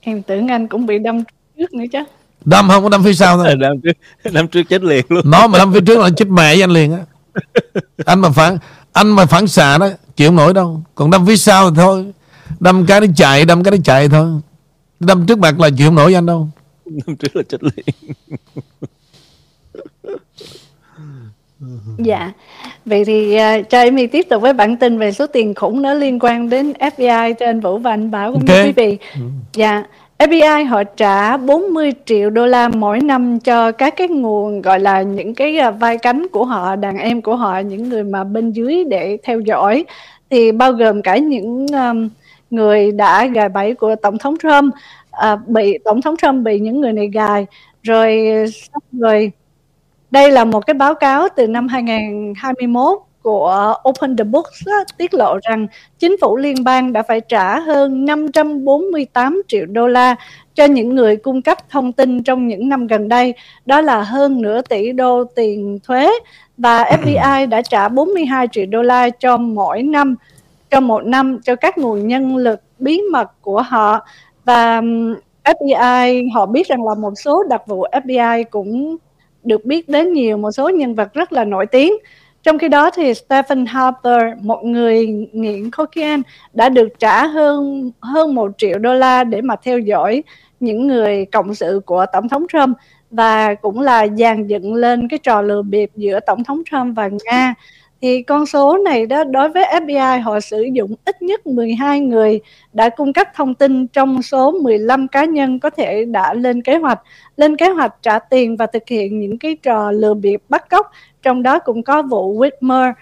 [0.00, 1.24] Em tưởng anh cũng bị đâm
[1.58, 1.98] trước nữa chứ.
[2.44, 3.56] Đâm không có đâm phía sau thôi.
[3.60, 3.92] Đâm trước,
[4.32, 5.30] đâm trước chết liền luôn.
[5.30, 6.98] Nó mà đâm phía trước là chết mẹ với anh liền á.
[8.04, 8.58] Anh mà phản
[8.92, 10.82] Anh mà phản xạ đó Chịu không nổi đâu.
[10.94, 12.12] Còn đâm phía sau thì thôi.
[12.60, 14.30] Đâm cái nó chạy Đâm cái nó chạy thôi.
[15.00, 16.48] Đâm trước mặt là chịu không nổi với anh đâu.
[16.86, 17.84] Đâm trước là chết liền.
[21.98, 22.32] Dạ.
[22.84, 25.94] Vậy thì uh, cho Amy tiếp tục với bản tin về số tiền khủng đó
[25.94, 28.56] liên quan đến FBI trên Vũ và anh Bảo cũng Ok.
[28.56, 28.98] như quý vị.
[29.52, 29.84] Dạ,
[30.18, 35.02] FBI họ trả 40 triệu đô la mỗi năm cho các cái nguồn gọi là
[35.02, 38.52] những cái à, vai cánh của họ, đàn em của họ, những người mà bên
[38.52, 39.84] dưới để theo dõi.
[40.30, 42.08] Thì bao gồm cả những um,
[42.50, 44.74] người đã gài bẫy của Tổng thống Trump,
[45.10, 47.46] à, bị Tổng thống Trump bị những người này gài.
[47.82, 48.28] Rồi
[48.92, 49.32] rồi
[50.10, 55.14] đây là một cái báo cáo từ năm 2021 của Open the Books á, tiết
[55.14, 55.66] lộ rằng
[55.98, 60.16] chính phủ liên bang đã phải trả hơn 548 triệu đô la
[60.54, 63.34] cho những người cung cấp thông tin trong những năm gần đây,
[63.66, 66.10] đó là hơn nửa tỷ đô tiền thuế
[66.58, 70.14] và FBI đã trả 42 triệu đô la cho mỗi năm
[70.70, 74.06] cho một năm cho các nguồn nhân lực bí mật của họ
[74.44, 75.14] và ừm,
[75.44, 78.96] FBI họ biết rằng là một số đặc vụ FBI cũng
[79.44, 81.92] được biết đến nhiều một số nhân vật rất là nổi tiếng.
[82.42, 86.22] Trong khi đó thì Stephen Harper, một người nghiện cocaine,
[86.52, 90.22] đã được trả hơn hơn một triệu đô la để mà theo dõi
[90.60, 92.76] những người cộng sự của Tổng thống Trump
[93.10, 97.10] và cũng là dàn dựng lên cái trò lừa bịp giữa Tổng thống Trump và
[97.24, 97.54] Nga.
[98.00, 102.40] Thì con số này đó, đối với FBI họ sử dụng ít nhất 12 người
[102.72, 106.76] đã cung cấp thông tin trong số 15 cá nhân có thể đã lên kế
[106.76, 107.02] hoạch.
[107.36, 110.90] Lên kế hoạch trả tiền và thực hiện những cái trò lừa bịp bắt cóc,
[111.22, 112.92] trong đó cũng có vụ Whitmer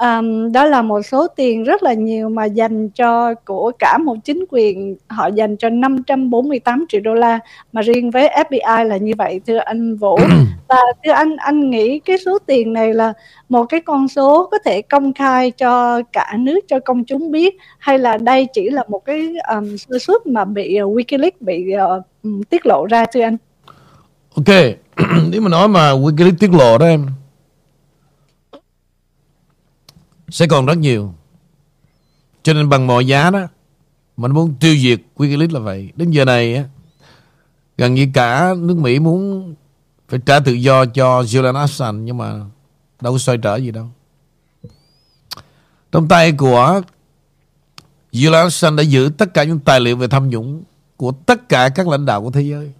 [0.00, 4.16] um, đó là một số tiền rất là nhiều mà dành cho của cả một
[4.24, 7.38] chính quyền họ dành cho 548 triệu đô la
[7.72, 10.18] mà riêng với FBI là như vậy thưa anh Vũ
[10.68, 13.12] và thưa anh anh nghĩ cái số tiền này là
[13.48, 17.56] một cái con số có thể công khai cho cả nước cho công chúng biết
[17.78, 21.66] hay là đây chỉ là một cái um, sơ suất mà bị uh, WikiLeaks bị
[21.74, 23.36] uh, tiết lộ ra thưa anh?
[24.34, 24.56] Ok,
[25.30, 27.06] nếu mà nói mà WikiLeaks tiết lộ đó em
[30.30, 31.14] sẽ còn rất nhiều.
[32.42, 33.46] Cho nên bằng mọi giá đó
[34.16, 35.92] mình muốn tiêu diệt WikiLeaks là vậy.
[35.96, 36.64] Đến giờ này
[37.78, 39.54] gần như cả nước Mỹ muốn
[40.08, 42.32] phải trả tự do cho Julian Assange, nhưng mà
[43.00, 43.88] đâu có xoay trở gì đâu.
[45.92, 46.80] Trong tay của
[48.12, 50.62] Julian Assange đã giữ tất cả những tài liệu về tham nhũng
[50.96, 52.72] của tất cả các lãnh đạo của thế giới.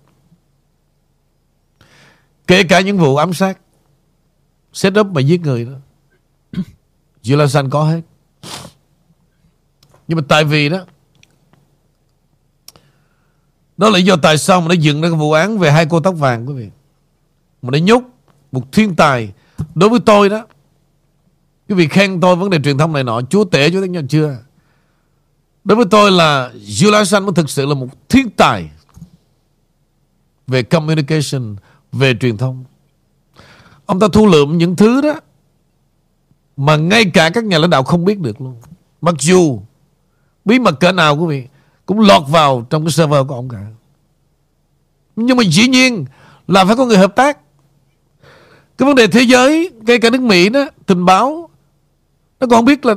[2.47, 3.59] Kể cả những vụ ám sát
[4.73, 5.73] setup mà giết người đó
[7.23, 8.01] Julian có hết.
[10.09, 10.85] Nhưng mà tại vì đó
[13.77, 15.87] Đó là lý do tại sao mà nó dựng ra cái vụ án Về hai
[15.91, 16.69] cô tóc vàng, quý vị.
[17.63, 18.03] Mà nó nhốt
[18.53, 19.33] một thiên tài.
[19.75, 20.47] Đối với tôi đó,
[21.69, 24.37] Quý vị khen tôi vấn đề truyền thông này nọ, Chúa tể chúa thánh chưa?
[25.65, 28.71] Đối với tôi là Julian Assange mới thực sự là một thiên tài
[30.47, 31.57] Về communication,
[31.93, 32.65] Về truyền thông.
[33.87, 35.15] Ông ta thu lượm những thứ đó
[36.61, 38.57] mà ngay cả các nhà lãnh đạo không biết được luôn.
[39.01, 39.61] Mặc dù
[40.45, 41.49] bí mật cỡ nào quý vị
[41.87, 43.67] cũng lọt vào trong cái server của ông cả.
[45.17, 46.05] Nhưng mà dĩ nhiên
[46.49, 47.39] là phải có người hợp tác.
[48.79, 51.51] Cái vấn đề thế giới, ngay cả nước Mỹ đó, tình báo,
[52.41, 52.95] nó còn biết là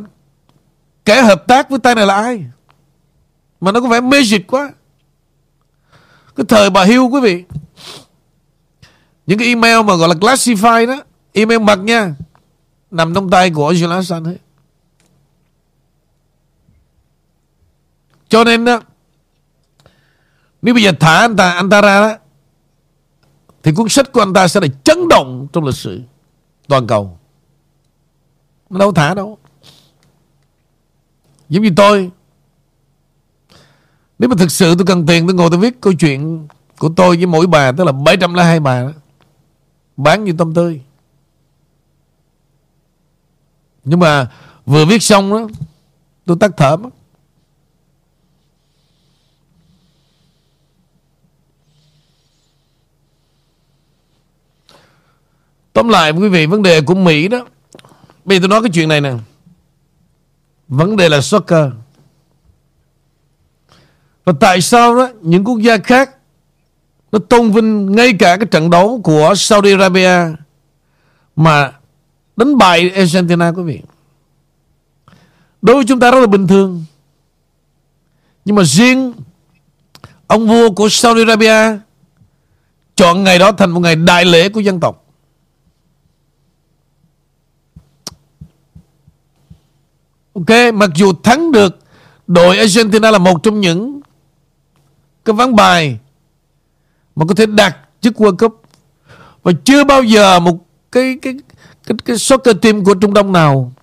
[1.05, 2.45] kẻ hợp tác với tay này là ai.
[3.61, 4.73] Mà nó có vẻ mê dịch quá.
[6.35, 7.43] Cái thời bà Hill quý vị,
[9.27, 11.03] những cái email mà gọi là classified đó,
[11.33, 12.15] email mật nha,
[12.93, 14.37] nằm trong tay của Julian hết.
[18.29, 18.81] Cho nên đó,
[20.61, 22.17] Nếu bây giờ thả anh ta Anh ta ra đó,
[23.63, 26.01] Thì cuốn sách của anh ta sẽ là chấn động Trong lịch sử
[26.67, 27.19] toàn cầu.
[28.69, 29.37] Nó đâu thả đâu.
[31.49, 32.11] Giống như tôi.
[34.19, 37.17] Nếu mà thực sự tôi cần tiền, Tôi ngồi tôi viết câu chuyện Của tôi
[37.17, 38.91] với mỗi bà, Tức là 702 bà đó,
[39.97, 40.81] Bán như tôm tươi
[43.85, 44.27] nhưng mà
[44.65, 45.47] vừa viết xong đó,
[46.25, 46.89] Tôi tắt thở mất.
[55.73, 57.45] Tóm lại, quý vị, vấn đề của Mỹ đó,
[58.25, 59.13] Bây giờ tôi nói cái chuyện này nè.
[60.67, 61.65] Vấn đề là soccer.
[64.25, 66.09] Và tại sao đó, Những quốc gia khác,
[67.11, 70.35] Nó tôn vinh ngay cả cái trận đấu Của Saudi Arabia
[71.35, 71.71] Mà
[72.35, 73.81] đánh bại Argentina quý vị.
[75.61, 76.85] Đối với chúng ta rất là bình thường.
[78.45, 79.13] Nhưng mà riêng
[80.27, 81.79] ông vua của Saudi Arabia
[82.95, 85.05] chọn ngày đó thành một ngày đại lễ của dân tộc.
[90.33, 91.79] Ok, mặc dù thắng được
[92.27, 94.01] đội Argentina là một trong những
[95.25, 95.99] cái ván bài
[97.15, 98.61] mà có thể đạt chức World Cup
[99.43, 100.57] và chưa bao giờ một
[100.91, 101.33] cái cái
[101.85, 103.73] cái, cái soccer team của Trung Đông nào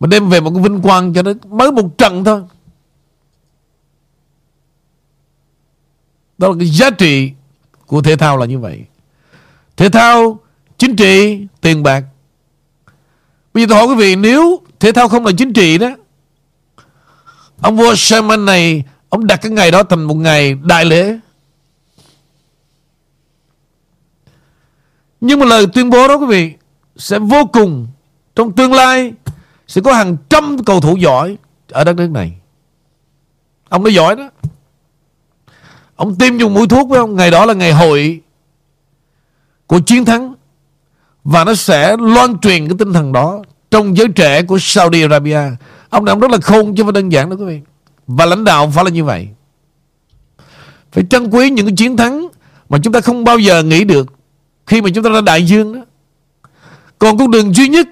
[0.00, 2.42] mà đem về một cái vinh quang cho nó mới một trận thôi?
[6.38, 7.32] Đó là cái giá trị
[7.86, 8.84] của thể thao là như vậy.
[9.76, 10.38] Thể thao
[10.78, 12.04] chính trị tiền bạc.
[13.54, 15.90] Bây giờ tôi hỏi quý vị nếu thể thao không là chính trị đó
[17.60, 21.18] ông vua Sherman này ông đặt cái ngày đó thành một ngày đại lễ.
[25.20, 26.54] Nhưng mà lời tuyên bố đó quý vị
[27.00, 27.86] sẽ vô cùng
[28.36, 29.12] trong tương lai
[29.66, 31.36] sẽ có hàng trăm cầu thủ giỏi
[31.68, 32.32] ở đất nước này.
[33.68, 34.30] Ông nói giỏi đó.
[35.96, 37.16] Ông tiêm dùng mũi thuốc với ông.
[37.16, 38.20] Ngày đó là ngày hội
[39.66, 40.34] của chiến thắng.
[41.24, 45.40] Và nó sẽ loan truyền cái tinh thần đó trong giới trẻ của Saudi Arabia.
[45.88, 47.60] Ông này ông rất là khôn chứ không phải đơn giản đó quý vị.
[48.06, 49.28] Và lãnh đạo phải là như vậy.
[50.92, 52.28] Phải trân quý những cái chiến thắng
[52.68, 54.12] mà chúng ta không bao giờ nghĩ được
[54.66, 55.80] khi mà chúng ta ra đại dương đó.
[57.00, 57.88] Còn con đường duy nhất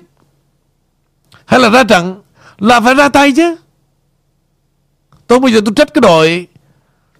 [1.47, 2.23] Hay là ra trận
[2.59, 3.57] Là phải ra tay chứ.
[5.27, 6.47] Tôi bây giờ tôi trách cái đội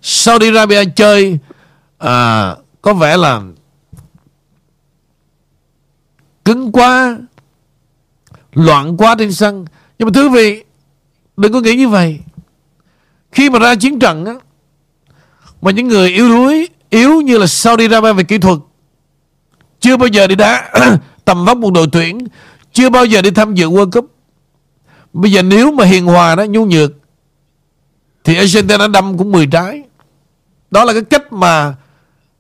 [0.03, 1.39] Saudi Arabia chơi
[1.99, 3.41] à, Có vẻ là
[6.45, 7.19] Cứng quá
[8.53, 9.65] Loạn quá trên sân.
[9.99, 10.65] Nhưng mà thưa vị
[11.37, 12.21] Đừng có nghĩ như vậy.
[13.33, 14.35] Khi mà ra chiến trận á
[15.63, 18.59] Mà những người yếu đuối Yếu như là Saudi Arabia về kỹ thuật
[19.81, 20.71] Chưa bao giờ đi đá
[21.29, 22.19] tầm vóc một đội tuyển,
[22.73, 24.07] chưa bao giờ đi tham dự World Cup.
[25.13, 26.93] Bây giờ nếu mà hiền hòa đó, nhu nhược,
[28.25, 29.83] thì Argentina đâm cũng 10 trái.
[30.71, 31.75] Đó là cái cách mà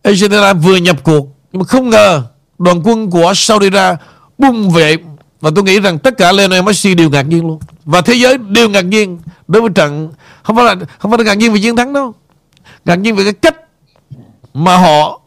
[0.02, 1.26] Argentina vừa nhập cuộc.
[1.52, 2.22] Nhưng mà không ngờ
[2.58, 3.96] đoàn quân của Saudi ra
[4.38, 4.96] bung về
[5.40, 7.58] và tôi nghĩ rằng tất cả Lionel Messi đều ngạc nhiên luôn.
[7.84, 9.18] Và thế giới đều ngạc nhiên
[9.48, 10.12] đối với trận.
[10.42, 12.14] Không phải là, không phải là ngạc nhiên về chiến thắng đâu.
[12.84, 13.56] Ngạc nhiên về cái cách
[14.54, 15.20] mà họ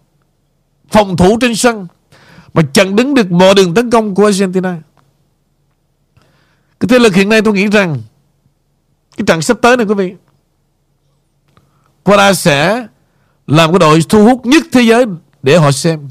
[0.91, 1.87] phòng thủ trên sân
[2.53, 4.77] mà chặn đứng được mọi đường tấn công của Argentina.
[6.79, 8.01] Cái thế lực hiện nay tôi nghĩ rằng,
[9.17, 10.15] cái trận sắp tới này quý vị
[12.03, 12.87] Qatar sẽ
[13.47, 15.05] làm cái đội thu hút nhất thế giới
[15.43, 16.09] để họ xem.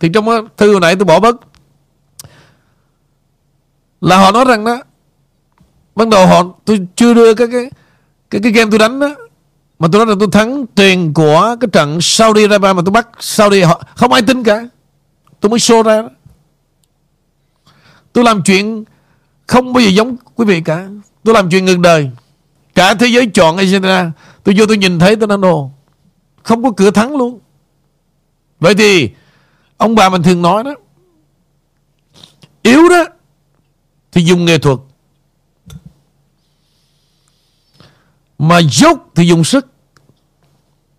[0.00, 1.36] Thì trong thư hồi nãy tôi bỏ bớt
[4.00, 4.82] là họ nói rằng đó,
[5.94, 7.70] ban đầu họ, tôi chưa đưa cái cái
[8.30, 9.14] cái cái game tôi đánh đó
[9.84, 13.08] mà tôi nói là tôi thắng tiền của cái trận Saudi Arabia mà tôi bắt.
[13.20, 14.68] Saudi, họ, không ai tin cả.
[15.40, 16.08] Tôi mới show ra đó.
[18.12, 18.84] tôi làm chuyện
[19.46, 20.88] không bao giờ giống quý vị cả.
[21.24, 22.10] Tôi làm chuyện ngược đời.
[22.74, 24.12] Cả thế giới chọn Argentina.
[24.44, 25.54] Tôi vô tôi nhìn thấy tôi nói, no,
[26.42, 27.40] không có cửa thắng luôn.
[28.60, 29.10] Vậy thì
[29.76, 30.74] ông bà mình thường nói đó,
[32.62, 33.04] yếu đó,
[34.12, 34.78] thì dùng nghệ thuật.
[38.38, 39.73] Mà dốc thì dùng sức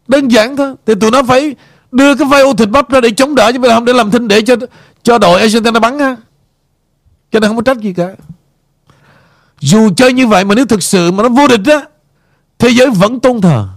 [0.08, 0.74] đơn giản thôi.
[0.86, 1.56] Thì tụi nó phải
[1.91, 3.93] đưa cái vai ô thịt bắp ra để chống đỡ, chứ bây giờ không để
[3.93, 4.56] làm thinh để cho
[5.03, 6.16] cho đội Argentina bắn ha.
[7.32, 8.08] Cho nên không có trách gì cả.
[9.60, 11.82] Dù chơi như vậy mà nếu thực sự mà nó vô địch á,
[12.60, 13.68] thế giới vẫn tôn thờ,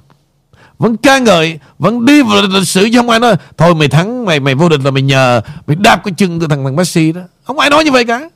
[0.79, 4.25] vẫn ca ngợi, vẫn đi vào lịch sử, chứ không ai nói, thôi mày thắng,
[4.25, 7.13] mày mày vô địch là mày nhờ, mày đạp cái chân của thằng thằng Messi
[7.13, 7.21] đó.
[7.45, 8.29] Không ai nói như vậy cả.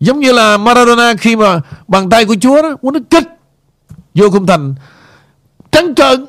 [0.00, 3.24] Giống như là Maradona khi mà bàn tay của Chúa đó, muốn nó kích
[4.14, 4.74] vô khung thành
[5.76, 6.26] trắng trợn.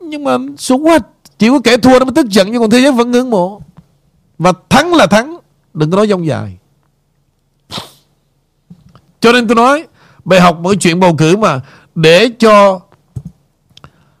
[0.00, 0.98] Nhưng mà xuống quá,
[1.38, 3.62] chỉ có kẻ thua nó mới tức giận, nhưng còn thế giới vẫn ngưỡng mộ.
[4.38, 5.38] Và thắng là thắng,
[5.74, 6.58] đừng có nói dông dài.
[9.20, 9.86] Cho nên tôi nói,
[10.24, 11.60] bài học mỗi chuyện bầu cử mà
[11.94, 12.80] để cho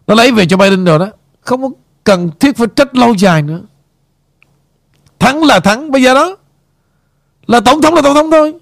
[0.06, 1.06] nó lấy về cho Biden rồi đó,
[1.40, 1.68] không có
[2.04, 3.60] cần thiết phải trách lâu dài nữa.
[5.18, 6.36] Thắng là thắng, bây giờ đó
[7.46, 8.54] là tổng thống là tổng thống thôi.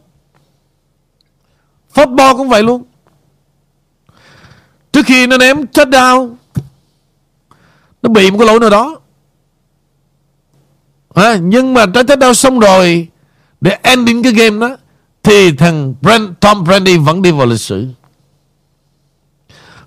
[1.95, 2.85] Football cũng vậy luôn
[4.99, 6.35] trước khi nó ném touchdown
[8.03, 8.97] nó bị một cái lỗi nào đó.
[11.15, 13.09] À, nhưng mà trái touchdown xong rồi
[13.61, 14.77] để ending cái game đó
[15.23, 17.87] thì thằng brand Tom Brady vẫn đi vào lịch sử.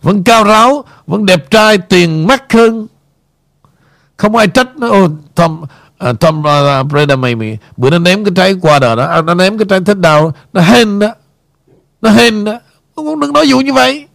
[0.01, 2.87] Vẫn cao ráo vẫn đẹp trai tiền mắt hơn.
[4.17, 4.89] Không ai trách nó.
[4.89, 5.63] Ô Tom
[6.09, 9.05] uh, Tom uh, Brady mày mày bữa nó ném cái trái qua đời đó.
[9.05, 11.07] À, nó ném cái trái thích đào nó hên đó.
[12.01, 12.59] Nó hên đó.
[12.95, 14.07] Không đừng nói vụ như vậy.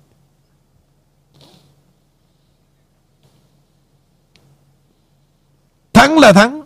[6.07, 6.63] Thắng là thắng.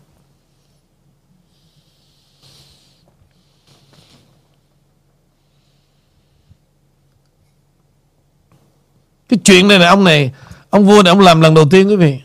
[9.28, 10.32] Cái chuyện này là ông này,
[10.70, 12.20] ông vua này, ông làm lần đầu tiên quý vị.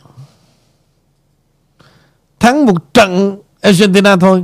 [2.39, 4.43] Thắng một trận Argentina thôi.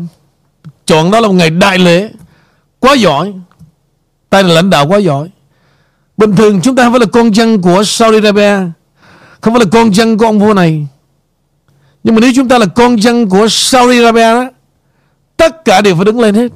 [0.86, 2.12] Chọn đó là một ngày đại lễ.
[2.80, 3.34] Quá giỏi.
[4.30, 5.30] Tay là lãnh đạo quá giỏi.
[6.18, 8.72] Bình thường chúng ta không phải là con dân của Saudi Arabia.
[9.42, 10.88] Không phải là con dân của ông vua này
[12.04, 14.50] nhưng mà nếu chúng ta là con dân của Saudi Arabia đó,
[15.38, 16.52] tất cả đều phải đứng lên hết.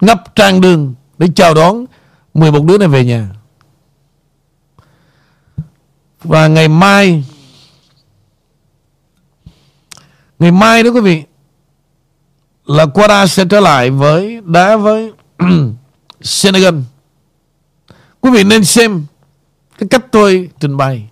[0.00, 1.84] Ngập tràn đường để chào đón
[2.34, 3.28] 11 đứa này về nhà.
[6.24, 7.24] Và ngày mai
[10.38, 11.22] Ngày mai đó quý vị,
[12.66, 15.12] Là Quara sẽ trở lại với Đá với
[16.20, 16.74] Senegal.
[18.20, 19.04] Quý vị nên xem
[19.78, 21.08] Cái cách tôi trình bày.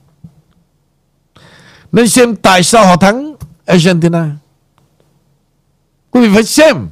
[1.93, 3.34] Nên xem tại sao họ thắng
[3.66, 4.30] Argentina.
[6.11, 6.88] Quý vị phải xem.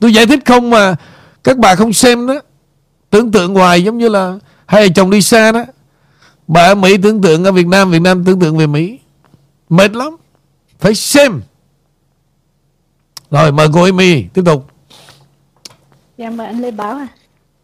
[0.00, 0.96] Tôi giải thích không mà
[1.44, 2.34] Các bà không xem đó.
[3.10, 5.64] Tưởng tượng hoài giống như là Hai chồng đi xa đó.
[6.46, 8.98] Bà ở Mỹ tưởng tượng, ở Việt Nam Việt Nam tưởng tượng về Mỹ.
[9.68, 10.16] Mệt lắm.
[10.78, 11.40] Phải xem.
[13.30, 14.70] Rồi, mời cô Amy tiếp tục.
[16.18, 17.06] Dạ mời anh Lê Bảo à.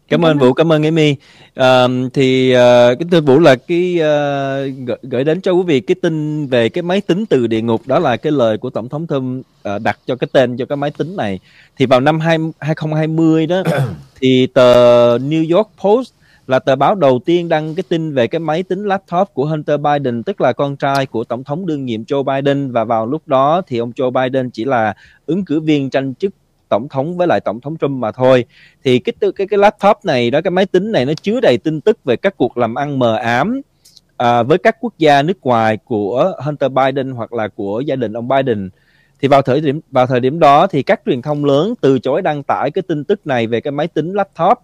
[0.09, 1.15] Cảm ơn Vũ, cảm ơn Amy.
[1.55, 2.57] À, thì uh,
[2.99, 6.69] cái tên Vũ là cái uh, gửi, gửi đến cho quý vị cái tin về
[6.69, 9.45] cái máy tính từ địa ngục đó là cái lời của tổng thống Trump
[9.75, 11.39] uh, đặt cho cái tên cho cái máy tính này.
[11.77, 13.63] Thì vào năm 2, 2020 đó
[14.21, 16.13] thì tờ New York Post
[16.47, 19.79] là tờ báo đầu tiên đăng cái tin về cái máy tính laptop của Hunter
[19.81, 23.27] Biden tức là con trai của tổng thống đương nhiệm Joe Biden và vào lúc
[23.27, 24.93] đó thì ông Joe Biden chỉ là
[25.25, 26.33] ứng cử viên tranh chức
[26.69, 28.45] tổng thống với lại tổng thống Trump mà thôi.
[28.83, 31.81] Thì cái cái cái laptop này đó cái máy tính này nó chứa đầy tin
[31.81, 33.61] tức về các cuộc làm ăn mờ ám
[34.17, 38.13] à, với các quốc gia nước ngoài của Hunter Biden hoặc là của gia đình
[38.13, 38.69] ông Biden.
[39.21, 42.21] Thì vào thời điểm vào thời điểm đó thì các truyền thông lớn từ chối
[42.21, 44.57] đăng tải cái tin tức này về cái máy tính laptop.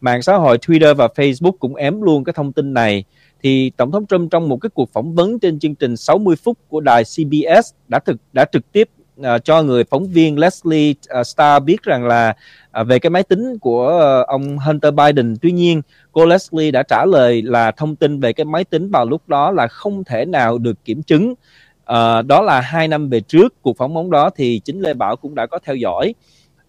[0.00, 3.04] Mạng xã hội Twitter và Facebook cũng ém luôn cái thông tin này.
[3.42, 6.58] Thì tổng thống Trump trong một cái cuộc phỏng vấn trên chương trình 60 phút
[6.68, 8.88] của đài CBS đã thực đã trực tiếp
[9.20, 12.34] uh, cho người phóng viên Leslie ờ, uh, Star biết rằng là
[12.80, 15.36] uh, về cái máy tính của uh, ông Hunter Biden.
[15.42, 19.06] Tuy nhiên, cô Leslie đã trả lời là thông tin về cái máy tính vào
[19.06, 21.30] lúc đó là không thể nào được kiểm chứng.
[21.30, 25.16] Uh, đó là hai năm về trước cuộc phỏng vấn đó thì chính Lê Bảo
[25.16, 26.14] cũng đã có theo dõi.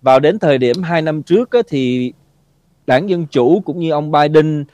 [0.01, 2.13] Vào đến thời điểm hai năm trước á, thì
[2.87, 4.65] đảng Dân Chủ cũng như ông Biden,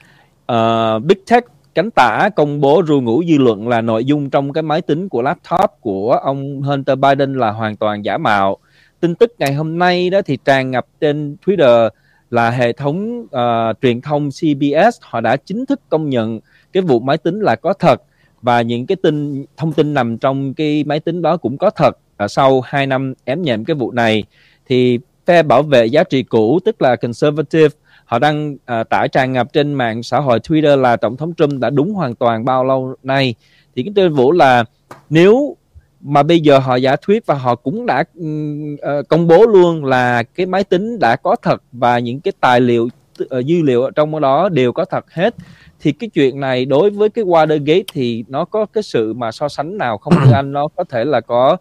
[0.52, 1.44] uh, Big Tech
[1.78, 5.10] cánh tả công bố ru ngủ dư luận là nội dung trong cái máy tính
[5.10, 8.58] của laptop của ông Hunter Biden là hoàn toàn giả mạo.
[9.00, 11.90] Tin tức ngày hôm nay đó thì tràn ngập trên Twitter
[12.30, 16.40] là hệ thống uh, truyền thông CBS họ đã chính thức công nhận
[16.74, 18.02] cái vụ máy tính là có thật
[18.42, 21.98] và những cái tin thông tin nằm trong cái máy tính đó cũng có thật.
[22.18, 24.24] À, sau 2 năm ém nhẹm cái vụ này
[24.66, 27.76] thì phe bảo vệ giá trị cũ tức là conservative
[28.08, 31.60] họ đăng uh, tải tràn ngập trên mạng xã hội Twitter là tổng thống Trump
[31.62, 33.36] đã đúng hoàn toàn bao lâu nay.
[33.76, 34.64] Thì cái tên vũ là
[35.10, 35.58] nếu
[36.02, 40.24] mà bây giờ họ giả thuyết và họ cũng đã uh, công bố luôn là
[40.24, 42.90] cái máy tính đã có thật và những cái tài liệu
[43.24, 45.36] uh, dữ liệu ở trong đó đều có thật hết
[45.80, 49.50] thì cái chuyện này đối với cái Watergate thì nó có cái sự mà so
[49.50, 50.52] sánh nào không thưa anh?
[50.52, 51.58] Nó có thể là có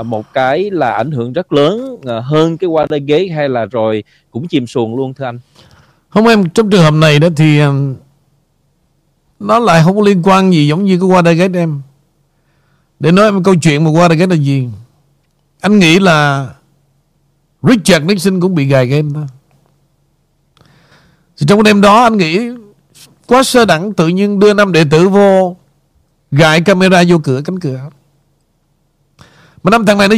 [0.00, 4.04] uh, một cái là ảnh hưởng rất lớn uh, hơn cái Watergate hay là rồi
[4.30, 5.38] cũng chìm xuồng luôn thưa anh?
[6.14, 7.74] Không em, trong trường hợp này đó thì ờ,
[9.40, 11.82] nó lại không có liên quan gì giống như cái Watergate em.
[13.00, 14.68] Để nói em câu chuyện mà Watergate là gì?
[15.60, 16.48] Anh nghĩ là
[17.62, 19.24] Richard Nixon cũng bị gài game thôi.
[21.38, 22.50] Thì trong đêm đó anh nghĩ
[23.26, 25.56] quá sơ đẳng tự nhiên đưa năm đệ tử vô,
[26.30, 27.80] gài camera vô cửa, cánh cửa.
[29.62, 30.16] Mà năm thằng này nó,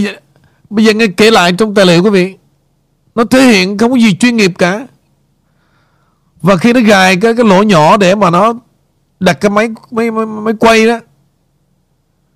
[0.71, 2.37] bây giờ nghe kể lại trong tài liệu quý vị,
[3.15, 4.87] nó thể hiện không có gì chuyên nghiệp cả
[6.47, 8.55] và khi nó gài cái cái lỗ nhỏ để mà nó
[9.21, 10.99] đặt cái máy máy máy, máy quay đó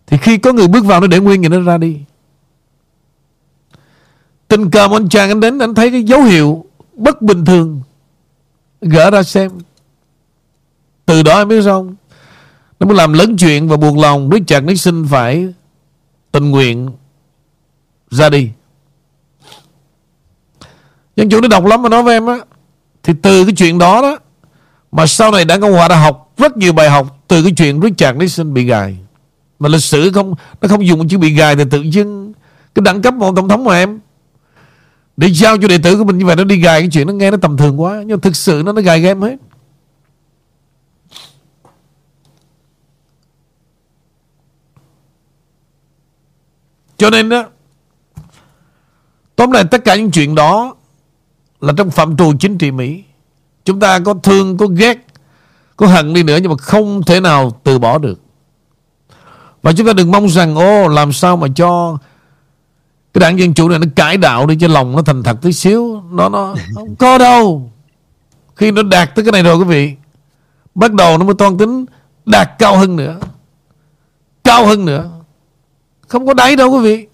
[0.06, 2.00] thì khi có người bước vào nó để nguyên thì nó ra đi.
[4.48, 7.82] Tình cờ một anh chàng anh đến anh thấy cái dấu hiệu bất bình thường
[8.80, 9.50] gỡ ra xem.
[11.06, 11.94] Từ đó em biết sao không?
[12.80, 15.54] Nó mới làm lớn chuyện và buộc lòng Richard Nixon phải
[16.32, 16.90] tình nguyện
[18.10, 18.50] ra đi.
[21.16, 22.38] Dân chủ nó độc lắm mà nói với em á
[23.02, 24.18] thì từ cái chuyện đó đó,
[24.92, 27.80] Mà sau này đảng Cộng Hòa đã học, Rất nhiều bài học từ cái chuyện
[27.80, 28.96] Richard Nixon bị gài.
[29.58, 32.32] Mà lịch sử không, Nó không dùng chữ bị gài thì tự nhiên
[32.74, 34.00] Cái đẳng cấp một tổng thống mà em.
[35.16, 37.12] Để giao cho đệ tử của mình như vậy, Nó đi gài cái chuyện nó
[37.12, 39.36] nghe nó tầm thường quá, Nhưng thực sự nó nó gài game hết.
[46.96, 47.44] Cho nên đó
[49.36, 50.74] Tóm lại tất cả những chuyện đó
[51.60, 53.04] là trong phạm trù chính trị Mỹ.
[53.64, 55.06] Chúng ta có thương, có ghét,
[55.76, 58.20] có hận đi nữa nhưng mà không thể nào từ bỏ được.
[59.62, 61.98] Và chúng ta đừng mong rằng ô làm sao mà cho
[63.14, 65.52] cái đảng Dân Chủ này nó cải đạo đi cho lòng nó thành thật tí
[65.52, 66.02] xíu.
[66.10, 67.70] Nó nó không có đâu.
[68.56, 69.94] Khi nó đạt tới cái này rồi quý vị,
[70.74, 71.84] bắt đầu nó mới toan tính
[72.26, 73.18] đạt cao hơn nữa.
[74.44, 75.10] Cao hơn nữa.
[76.08, 77.06] Không có đáy đâu quý vị.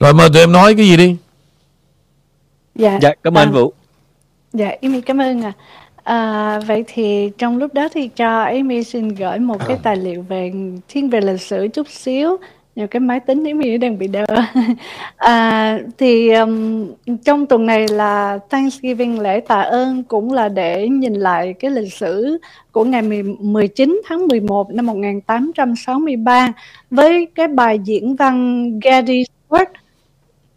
[0.00, 1.16] Rồi mời tụi em nói cái gì đi.
[2.74, 2.98] Dạ.
[3.02, 3.72] Dạ, cảm ơn à, Vũ.
[4.52, 5.52] Dạ, Amy cảm ơn ạ.
[5.56, 5.76] À.
[6.06, 10.22] À, vậy thì trong lúc đó thì cho Amy xin gửi một cái tài liệu
[10.22, 10.52] về
[10.88, 12.36] thiên về lịch sử chút xíu
[12.76, 14.24] nhiều cái máy tính Amy đang bị đơ
[15.16, 16.86] à, thì um,
[17.24, 21.92] trong tuần này là Thanksgiving lễ tạ ơn cũng là để nhìn lại cái lịch
[21.92, 22.38] sử
[22.72, 26.52] của ngày 19 tháng 11 năm 1863
[26.90, 29.70] với cái bài diễn văn Gettysburg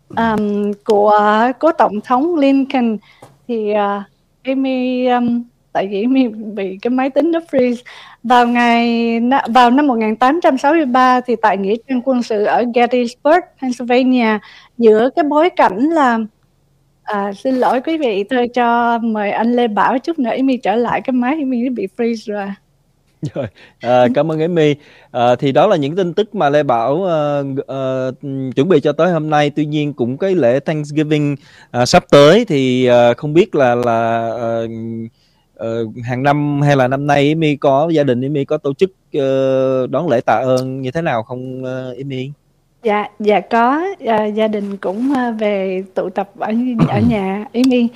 [0.10, 1.20] um, của
[1.60, 2.98] cố tổng thống Lincoln
[3.48, 4.04] thì uh,
[4.44, 5.44] Amy um,
[5.74, 7.82] tại vì Amy bị cái máy tính nó freeze.
[8.24, 14.40] Vào ngày vào năm 1863 thì tại nghĩa trang quân sự ở Gettysburg, Pennsylvania
[14.78, 16.20] giữa cái bối cảnh là
[17.04, 20.76] à, xin lỗi quý vị tôi cho mời anh Lê Bảo chút nữa Amy trở
[20.76, 22.48] lại cái máy Amy bị freeze rồi.
[23.34, 23.48] rồi
[23.80, 24.76] à, cảm ơn Amy.
[25.12, 28.92] À, thì đó là những tin tức mà Lê Bảo uh, uh, chuẩn bị cho
[28.92, 29.50] tới hôm nay.
[29.50, 31.36] Tuy nhiên cũng cái lễ Thanksgiving
[31.82, 34.32] uh, sắp tới thì uh, không biết là là
[34.64, 34.70] uh,
[35.64, 38.90] uh, hàng năm hay là năm nay Amy có gia đình Amy có tổ chức
[39.18, 42.32] uh, đón lễ tạ ơn như thế nào không uh, Amy?
[42.84, 46.54] Dạ, dạ có, à, gia đình cũng về tụ tập ở
[46.88, 47.88] ở nhà Yến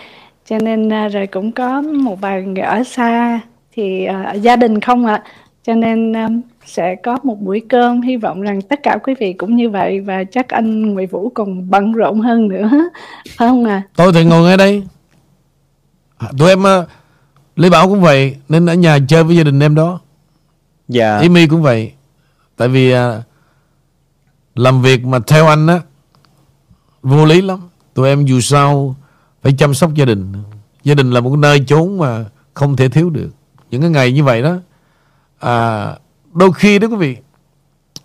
[0.45, 3.39] cho nên rồi cũng có một vài ở xa
[3.74, 5.24] thì à, gia đình không ạ,
[5.63, 6.28] cho nên à,
[6.65, 8.01] sẽ có một buổi cơm.
[8.01, 11.30] Hy vọng rằng tất cả quý vị cũng như vậy và chắc anh Nguyễn Vũ
[11.30, 12.69] còn bận rộn hơn nữa,
[13.38, 13.82] phải không ạ?
[13.95, 14.84] Tôi thì ngồi ngay đây.
[16.38, 16.88] Tụi em uh,
[17.55, 19.99] Lý Bảo cũng vậy nên ở nhà chơi với gia đình em đó.
[20.88, 21.17] Dạ.
[21.17, 21.91] Amy cũng vậy.
[22.57, 22.99] Tại vì uh,
[24.55, 25.80] làm việc mà theo anh á
[27.03, 27.59] vô lý lắm
[27.93, 28.95] tụi em dù sao
[29.41, 30.34] phải chăm sóc gia đình
[30.84, 33.30] gia đình là một nơi chốn mà không thể thiếu được
[33.74, 34.55] những cái ngày như vậy đó
[35.39, 35.88] à,
[36.34, 37.17] đôi khi đó quý vị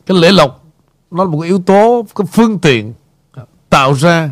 [0.06, 0.64] cái lễ lộc
[1.10, 2.94] nó là một yếu tố cái phương tiện
[3.68, 4.30] tạo ra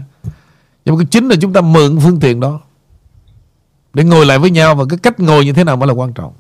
[0.85, 2.61] nhưng mà cái chính là chúng ta mượn phương tiện đó
[3.95, 6.13] để ngồi lại với nhau và cái cách ngồi như thế nào mới là quan
[6.13, 6.33] trọng.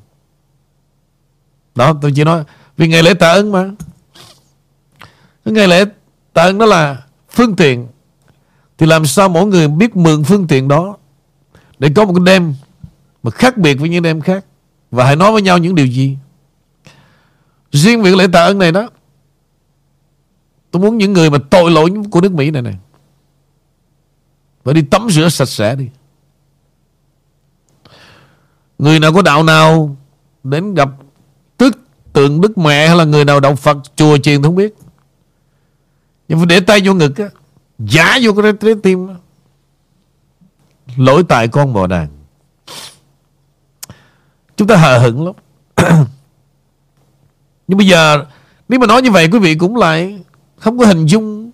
[1.75, 2.45] Đó tôi chỉ nói
[2.77, 3.71] vì ngày lễ tạ ơn mà.
[5.45, 5.85] Cái ngày lễ
[6.33, 7.89] tạ ơn đó là phương tiện
[8.79, 10.97] thì làm sao mỗi người biết mượn phương tiện đó
[11.79, 12.55] để có một cái đêm
[13.23, 14.45] mà khác biệt với những đêm khác?
[14.91, 16.19] Và hãy nói với nhau những điều gì?
[17.73, 18.91] Riêng việc lễ tạ ơn này đó,
[20.71, 22.79] tôi muốn những người mà tội lỗi của nước Mỹ này này,
[24.65, 25.89] phải đi tắm rửa sạch sẽ đi.
[28.79, 29.97] Người nào có đạo nào
[30.45, 30.89] đến gặp
[31.57, 31.79] tức
[32.13, 34.75] tượng Đức Mẹ hay là người nào đạo Phật, chùa chiền không biết.
[36.29, 37.29] Nhưng phải để tay vô ngực á,
[37.79, 39.09] Giả vô cái trái tim
[40.97, 42.16] Lỗi tại con bò đàn.
[44.57, 45.35] Chúng ta hờ hững lắm.
[47.69, 48.25] Nhưng bây giờ,
[48.69, 50.21] Nếu mà nói như vậy, quý vị cũng lại
[50.57, 51.51] Không có hình dung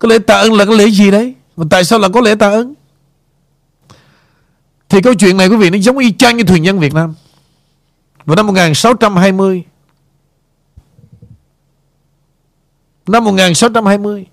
[0.00, 2.34] Cái lễ tạ ơn là cái lễ gì đấy, Mà tại sao là có lễ
[2.34, 2.74] tạ ơn?
[4.88, 7.14] Thì câu chuyện này, quý vị, Nó giống y chang như thuyền nhân Việt Nam.
[8.24, 9.64] Vào năm 1620
[13.06, 14.26] Năm 1620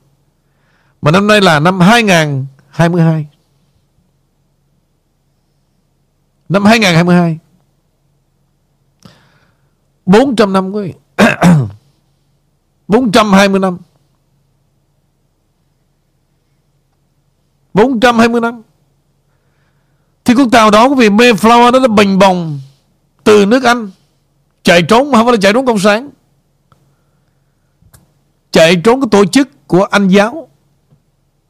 [1.02, 3.28] Mà năm nay là năm 2022
[6.50, 7.40] Năm 2022
[10.06, 10.94] 400 năm quý vị.
[12.88, 13.78] 420 năm.
[17.74, 18.62] 420 năm.
[20.26, 22.60] Thì con tàu đó quý vị, Mayflower nó đã bình bồng
[23.24, 23.92] Từ nước Anh.
[24.64, 26.10] Chạy trốn mà không phải là chạy trốn Cộng sản.
[28.52, 30.48] Chạy trốn cái tổ chức của Anh giáo.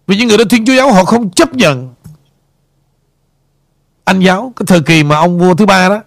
[0.07, 1.93] Vì những người đó Thiên Chúa giáo họ không chấp nhận.
[4.09, 6.01] Anh giáo, cái thời kỳ mà ông vua thứ ba đó.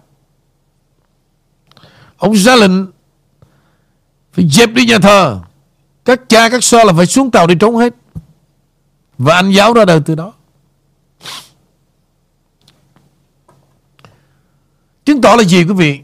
[2.17, 2.71] Ông ra lệnh
[4.33, 5.39] phải dẹp đi nhà thờ.
[6.05, 7.93] Các cha, các so là phải xuống tàu đi trốn hết.
[9.17, 10.33] Và Anh giáo ra đời từ đó.
[15.05, 15.99] Chứng tỏ là gì quý vị?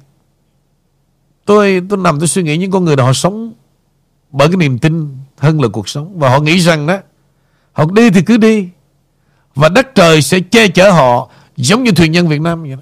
[1.45, 3.53] Tôi tôi nằm tôi suy nghĩ những con người đó họ sống
[4.31, 6.97] bởi cái niềm tin hơn là cuộc sống và họ nghĩ rằng đó
[7.71, 8.69] họ đi thì cứ đi
[9.55, 11.29] và đất trời sẽ che chở họ
[11.60, 12.82] giống như thuyền nhân Việt Nam vậy đó.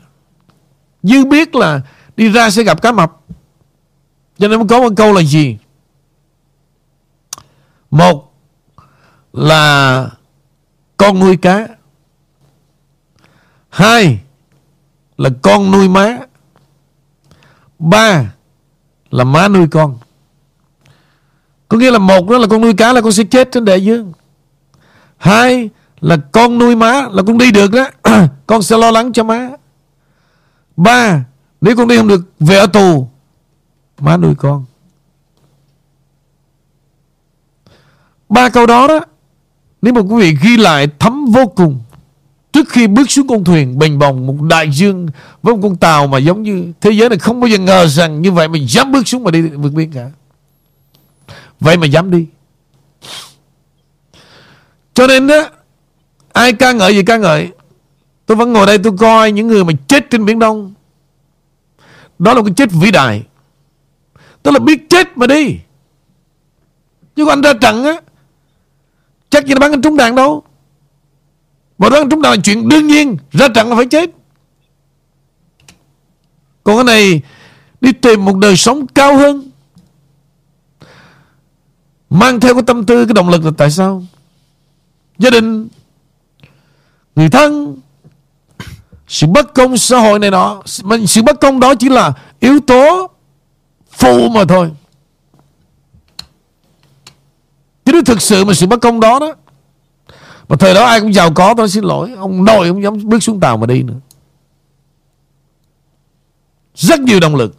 [1.03, 1.81] Dư biết là
[2.17, 3.17] đi ra sẽ gặp cá mập.
[4.37, 5.57] Cho nên có một câu là gì?
[7.91, 8.33] Một
[9.33, 10.09] là
[10.97, 11.67] con nuôi cá.
[13.69, 14.19] Hai
[15.17, 16.17] là con nuôi má.
[17.79, 18.33] Ba
[19.11, 19.99] là má nuôi con.
[21.67, 23.83] Có nghĩa là một đó là con nuôi cá là con sẽ chết trên đại
[23.83, 24.13] dương.
[25.17, 25.69] Hai
[26.01, 27.89] là con nuôi má là con đi được đó.
[28.47, 29.49] con sẽ lo lắng cho má.
[30.77, 31.25] Ba,
[31.61, 33.07] nếu con đi không được về ở tù,
[33.99, 34.65] má nuôi con.
[38.29, 38.99] Ba câu đó đó,
[39.81, 41.79] nếu mà quý vị ghi lại thấm vô cùng.
[42.51, 45.07] Trước khi bước xuống con thuyền bình bồng một đại dương
[45.43, 48.21] với một con tàu mà giống như thế giới này không bao giờ ngờ rằng
[48.21, 50.11] như vậy mình dám bước xuống mà đi vượt biên cả.
[51.59, 52.25] Vậy mà dám đi
[54.93, 55.49] Cho nên đó
[56.37, 57.51] Ai ca ngợi gì ca ngợi?
[58.25, 60.73] Tôi vẫn ngồi đây tôi coi những người mà chết trên Biển Đông.
[62.19, 63.23] Đó là cái chết vĩ đại.
[64.43, 65.59] Tức là biết chết mà đi.
[67.15, 68.01] Chứ còn anh ra trận á,
[69.29, 70.43] Chắc gì nó bắn anh trúng đạn đâu.
[71.77, 74.09] Mà bắn trúng đạn là chuyện đương nhiên, Ra trận là phải chết.
[76.63, 77.21] Còn cái này,
[77.81, 79.51] Đi tìm một đời sống cao hơn.
[82.09, 84.03] Mang theo cái tâm tư, Cái động lực là tại sao?
[85.17, 85.67] Gia đình
[87.17, 87.77] Người thân,
[89.07, 92.59] Sự bất công xã hội này nọ, mình Sự bất công đó chỉ là yếu
[92.59, 93.09] tố
[93.91, 94.71] Phụ mà thôi.
[97.85, 99.35] Chứ nếu thực sự mà sự bất công đó đó,
[100.49, 103.23] Mà thời đó ai cũng giàu có, tôi xin lỗi, Ông nội không dám bước
[103.23, 103.99] xuống tàu mà đi nữa.
[106.75, 107.55] Rất nhiều động lực.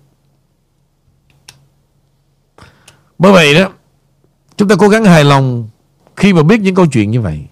[3.18, 3.68] Bởi vậy đó,
[4.56, 5.68] Chúng ta cố gắng hài lòng
[6.16, 7.46] khi mà biết những câu chuyện như vậy.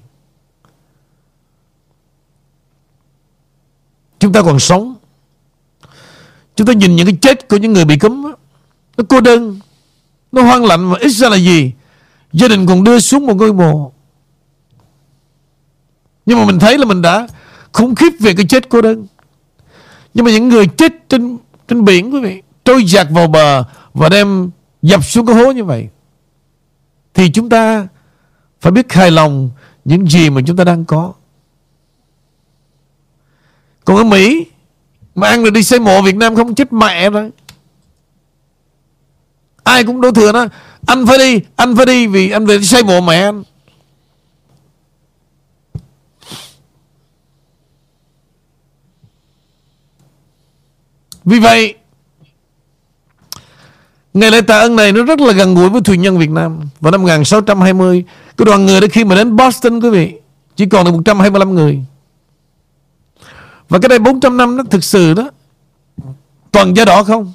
[4.18, 4.94] Chúng ta còn sống.
[6.56, 8.22] Chúng ta nhìn những cái chết của những người bị cấm
[8.96, 9.58] nó cô đơn,
[10.32, 11.72] nó hoang lạnh và ít ra là gì?
[12.32, 13.92] Gia đình còn đưa xuống một ngôi mộ.
[16.26, 17.28] Nhưng mà mình thấy là mình đã
[17.72, 19.06] khủng khiếp về cái chết cô đơn.
[20.14, 21.38] Nhưng mà những người chết trên
[21.68, 23.64] trên biển quý vị trôi giạt vào bờ
[23.94, 24.50] và đem
[24.82, 25.88] dập xuống cái hố như vậy
[27.14, 27.88] thì chúng ta
[28.60, 29.50] phải biết hài lòng
[29.84, 31.12] những gì mà chúng ta đang có.
[33.86, 34.46] Còn ở Mỹ,
[35.14, 37.30] mà ăn rồi đi xây mộ Việt Nam không chết mẹ rồi.
[39.62, 40.46] Ai cũng đổ thừa nó,
[40.86, 43.42] Anh phải đi, Anh phải đi vì anh về xây mộ mẹ anh.
[51.24, 51.74] Vì vậy,
[54.14, 56.60] Ngày lễ tạ ơn này nó rất là gần gũi với thuyền nhân Việt Nam.
[56.80, 58.04] Vào năm 1620
[58.36, 60.12] Cái đoàn người đó khi mà đến Boston, quý vị,
[60.56, 61.84] Chỉ còn được 125 người.
[63.68, 65.30] Và cái đây 400 năm nó thực sự đó,
[66.52, 67.32] Toàn da đỏ không?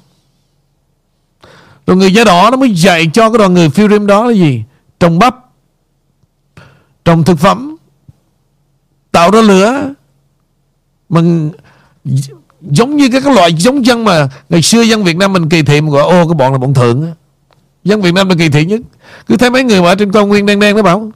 [1.86, 4.32] Rồi người da đỏ nó mới dạy cho cái đoàn người phiêu rim đó là
[4.32, 4.64] gì?
[5.00, 5.36] Trồng bắp,
[7.04, 7.76] Trồng thực phẩm,
[9.10, 9.94] Tạo ra lửa.
[11.08, 11.20] Mà
[12.60, 15.80] giống như các loại giống dân mà ngày xưa dân Việt Nam mình kỳ thị
[15.80, 17.12] mà gọi, ô, cái bọn là bọn thượng á.
[17.84, 18.80] Dân Việt Nam là kỳ thị nhất.
[19.26, 21.10] Cứ thấy mấy người mà ở trên cao nguyên đen đen nó bảo,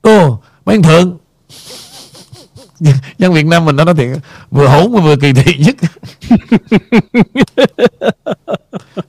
[0.00, 1.18] ô, mấy anh thượng
[3.18, 4.18] dân Việt Nam mình nó nói thiệt,
[4.50, 5.76] vừa hỗn mà vừa kỳ thị nhất.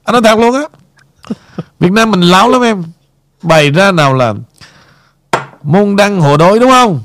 [0.04, 0.62] Anh nói thật luôn á.
[1.80, 2.84] Việt Nam mình láo lắm em.
[3.42, 4.34] Bày ra nào là
[5.64, 7.04] môn đăng hộ đối đúng không?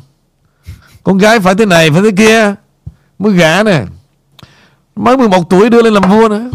[1.02, 2.54] Con gái phải thế này, phải thế kia,
[3.18, 3.84] mới gả nè.
[4.96, 6.50] Mới 11 tuổi đưa lên làm vua nữa.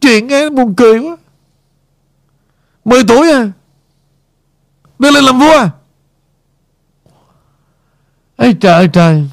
[0.00, 1.16] Chuyện nghe buồn cười quá.
[2.84, 3.50] 10 tuổi à
[4.98, 5.68] đưa lên làm vua
[8.36, 9.28] ấy trời ơi, trời.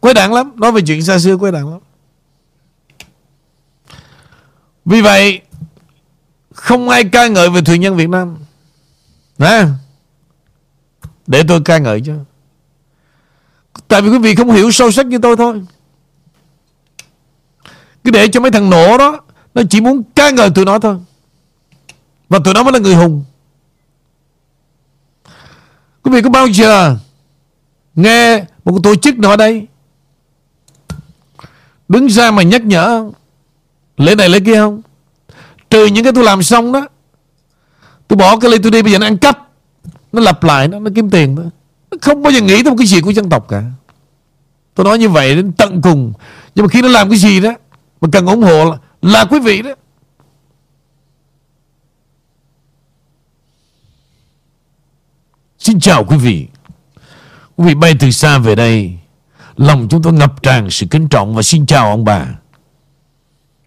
[0.00, 1.80] Quấy đảng lắm, nói về chuyện xa xưa quấy đảng lắm.
[4.84, 5.40] Vì vậy,
[6.54, 8.36] không ai ca ngợi về thuyền nhân Việt Nam.
[9.38, 9.64] Nè,
[11.26, 12.18] Để tôi ca ngợi chứ
[13.88, 15.62] Tại vì quý vị không hiểu sâu sắc như tôi thôi.
[18.04, 19.20] Cứ để cho mấy thằng nổ đó,
[19.54, 20.96] Nó chỉ muốn ca ngợi tụi nó thôi.
[22.34, 23.24] Và tụi nó mới là người hùng.
[26.02, 26.96] Quý vị có bao giờ
[27.94, 29.66] Nghe một tổ chức nào ở đây?
[31.88, 33.10] Đứng ra mà nhắc nhở
[33.96, 34.82] Lễ này lễ kia không?
[35.70, 36.88] Trừ những cái tôi làm xong đó
[38.08, 39.48] Tôi bỏ cái ly tôi đi bây giờ nó ăn cắp
[40.12, 41.42] Nó lặp lại nó, nó kiếm tiền đó.
[41.90, 43.62] Nó không bao giờ nghĩ tới một cái gì của dân tộc cả.
[44.74, 46.12] Tôi nói như vậy đến tận cùng.
[46.54, 47.54] Nhưng mà khi nó làm cái gì đó
[48.00, 49.70] Mà cần ủng hộ là, là quý vị đó.
[55.64, 56.46] Xin chào quý vị
[57.56, 58.98] Quý vị bay từ xa về đây
[59.56, 62.26] Lòng chúng tôi ngập tràn sự kính trọng Và xin chào ông bà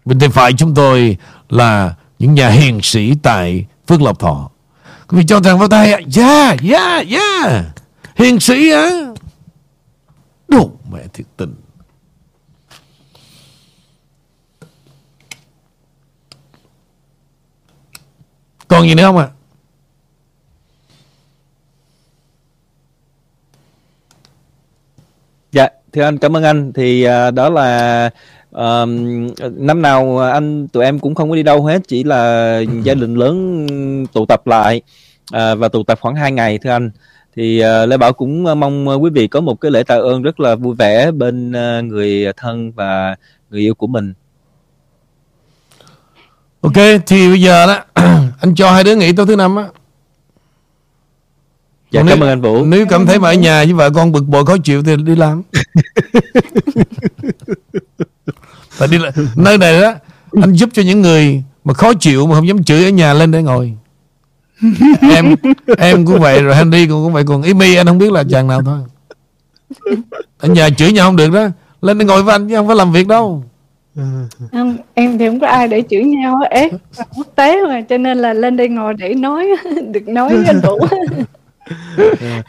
[0.04, 1.16] Bên tay phải chúng tôi
[1.48, 4.50] là những nhà hiền sĩ tại Phước Lộc Thọ.
[5.08, 7.64] Quý vị cho rằng vào tay, yeah, yeah, yeah.
[8.16, 8.90] Hiền sĩ á.
[10.48, 11.54] Đồ mẹ thiệt tình.
[18.68, 19.28] Còn gì nữa không ạ?
[19.30, 19.34] À?
[25.52, 25.68] Dạ,
[25.98, 26.72] thưa anh cảm ơn anh.
[26.72, 28.10] Thì uh, đó là
[28.50, 28.88] uh,
[29.56, 33.14] năm nào anh tụi em cũng không có đi đâu hết chỉ là gia đình
[33.14, 33.66] lớn
[34.12, 34.80] tụ tập lại
[35.34, 36.90] uh, và tụ tập khoảng 2 ngày thưa anh.
[37.36, 40.40] Thì uh, lê bảo cũng mong quý vị có một cái lễ tạ ơn rất
[40.40, 43.16] là vui vẻ bên uh, người thân và
[43.50, 44.14] người yêu của mình.
[46.60, 46.76] Ok
[47.06, 47.84] thì bây giờ đó
[48.40, 49.64] anh cho hai đứa nghỉ tối thứ năm á
[51.90, 52.64] Dạ cảm ơn anh Vũ.
[52.64, 55.16] Nếu cảm thấy mà ở nhà với vợ con bực bội khó chịu thì đi
[55.16, 55.42] làm.
[58.78, 58.98] Tại đi
[59.36, 59.94] nơi này đó
[60.42, 63.30] anh giúp cho những người mà khó chịu mà không dám chửi ở nhà lên
[63.30, 63.72] để ngồi.
[65.14, 65.34] em
[65.78, 68.46] em cũng vậy rồi Henry cũng cũng vậy còn Amy anh không biết là chàng
[68.46, 68.78] nào thôi.
[70.38, 71.48] Ở nhà chửi nhau không được đó,
[71.82, 73.44] lên để ngồi với anh chứ không phải làm việc đâu.
[74.52, 76.70] Không, em thì không có ai để chửi nhau ế
[77.16, 79.46] quốc tế mà cho nên là lên đây ngồi để nói
[79.92, 80.78] được nói với đủ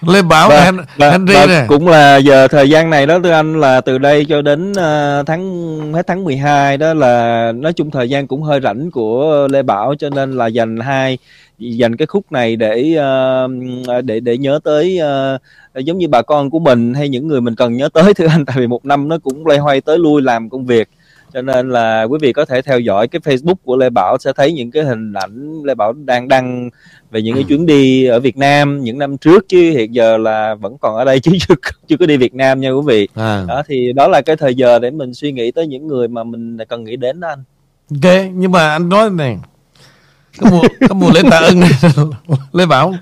[0.07, 1.65] Lê Bảo và, Hen, và, Henry và nè.
[1.67, 5.25] cũng là giờ thời gian này đó thưa anh là từ đây cho đến uh,
[5.25, 9.61] tháng hết tháng 12 đó là nói chung thời gian cũng hơi rảnh của Lê
[9.61, 11.17] Bảo cho nên là dành hai
[11.59, 14.99] dành cái khúc này để uh, để để nhớ tới
[15.75, 18.27] uh, giống như bà con của mình hay những người mình cần nhớ tới thưa
[18.27, 20.89] anh tại vì một năm nó cũng loay hoay tới lui làm công việc
[21.33, 24.33] cho nên là quý vị có thể theo dõi cái Facebook của Lê Bảo sẽ
[24.35, 26.69] thấy những cái hình ảnh Lê Bảo đang đăng
[27.11, 30.55] về những cái chuyến đi ở Việt Nam những năm trước chứ hiện giờ là
[30.55, 31.55] vẫn còn ở đây chứ chưa,
[31.87, 33.07] chưa có đi Việt Nam nha quý vị.
[33.15, 33.45] À.
[33.47, 36.23] đó thì đó là cái thời giờ để mình suy nghĩ tới những người mà
[36.23, 37.43] mình cần nghĩ đến đó anh.
[37.91, 39.37] Ok nhưng mà anh nói này
[40.37, 41.69] Có mùa, có mùa lễ tạ ơn này
[42.53, 42.93] Lê Bảo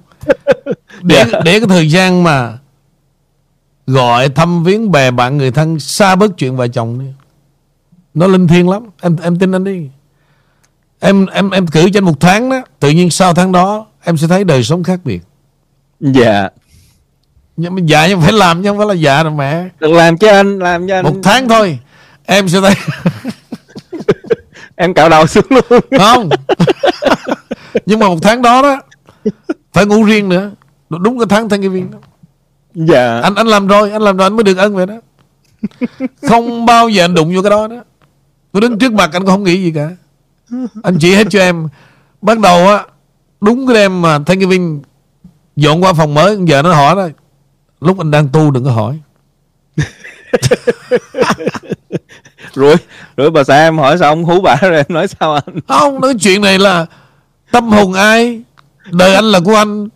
[1.01, 2.57] để, để cái thời gian mà
[3.87, 7.05] Gọi thăm viếng bè bạn người thân Xa bớt chuyện vợ chồng đi
[8.17, 8.83] Nó linh thiêng lắm.
[9.01, 9.89] Em em tin anh đi.
[10.99, 14.27] Em em em cử anh một tháng đó Tự nhiên sau tháng đó Em sẽ
[14.27, 15.21] thấy đời sống khác biệt.
[15.99, 16.49] Dạ.
[17.57, 19.69] Nhưng mà dạ nhưng phải làm chứ không phải là dạ đâu mẹ.
[19.79, 21.03] Được làm cho anh làm cho anh.
[21.05, 21.79] Một tháng thôi
[22.25, 22.73] Em sẽ thấy
[24.75, 25.81] em cạo đầu xuống luôn.
[25.97, 26.29] Không.
[27.85, 28.81] Nhưng mà một tháng đó đó
[29.73, 30.51] phải ngủ riêng nữa.
[30.89, 31.97] Đúng cái tháng thanh viên đó.
[32.73, 33.19] Dạ.
[33.19, 34.95] Anh anh làm rồi anh làm rồi anh mới được ân vậy đó.
[36.21, 37.83] Không bao giờ anh đụng vô cái đó đó
[38.51, 39.89] tôi đứng trước mặt anh cũng không nghĩ gì cả.
[40.83, 41.67] Anh chỉ hết cho em.
[42.21, 42.85] Bắt đầu á
[43.41, 44.81] đúng cái đêm mà thanh viên
[45.55, 47.07] dọn qua phòng mới giờ nó hỏi đó
[47.81, 48.99] lúc anh đang tu đừng có hỏi.
[52.53, 52.75] Rồi
[53.17, 55.59] rồi bà xã em hỏi sao ông hú bà rồi em nói sao anh?
[55.67, 56.85] Không nói chuyện này là
[57.51, 58.41] tâm hồn ai
[58.91, 59.87] đời anh là của anh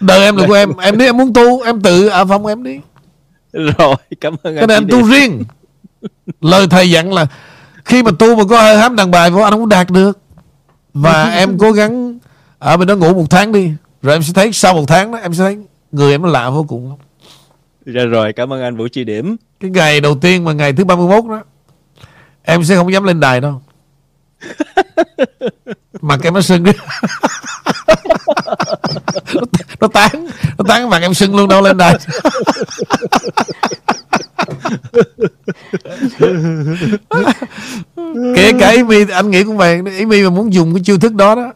[0.00, 0.76] đời em là của em.
[0.76, 2.78] Em đi em muốn tu em tự ở phòng em đi.
[3.52, 5.42] Rồi cảm ơn cái này anh tu riêng.
[6.40, 7.26] Lời thầy dặn là
[7.84, 10.18] khi mà tu mà có hơi hám đàn bài vô anh không đạt được.
[10.94, 12.18] Và em cố gắng
[12.58, 15.18] ở bên đó ngủ một tháng đi rồi em sẽ thấy sau một tháng đó
[15.18, 15.58] em sẽ thấy
[15.92, 16.98] người em nó lạ vô cùng lắm.
[17.86, 19.36] Rồi rồi cảm ơn anh Vũ chỉ điểm.
[19.60, 21.42] Cái ngày đầu tiên mà ngày thứ 31 đó
[22.42, 23.62] em sẽ không dám lên đài đâu
[26.00, 26.72] mặt em nó sưng nó,
[29.80, 30.26] nó tán
[30.58, 31.98] nó tán mặt em sưng luôn đâu lên đài
[38.36, 39.80] kể cả Amy anh nghĩ cũng vậy.
[39.98, 41.52] Amy mà muốn dùng cái chiêu thức đó đó,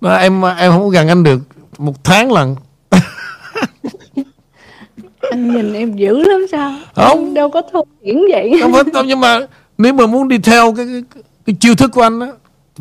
[0.00, 1.40] đó em em không gần anh được.
[1.78, 2.56] Một tháng lần.
[5.20, 6.74] Anh nhìn em dữ lắm sao?
[6.94, 7.18] Không.
[7.18, 8.52] Em đâu có thua diễn vậy.
[8.62, 9.40] Không phải nhưng mà
[9.78, 12.28] nếu mà muốn đi theo cái, cái, cái chiêu thức của anh á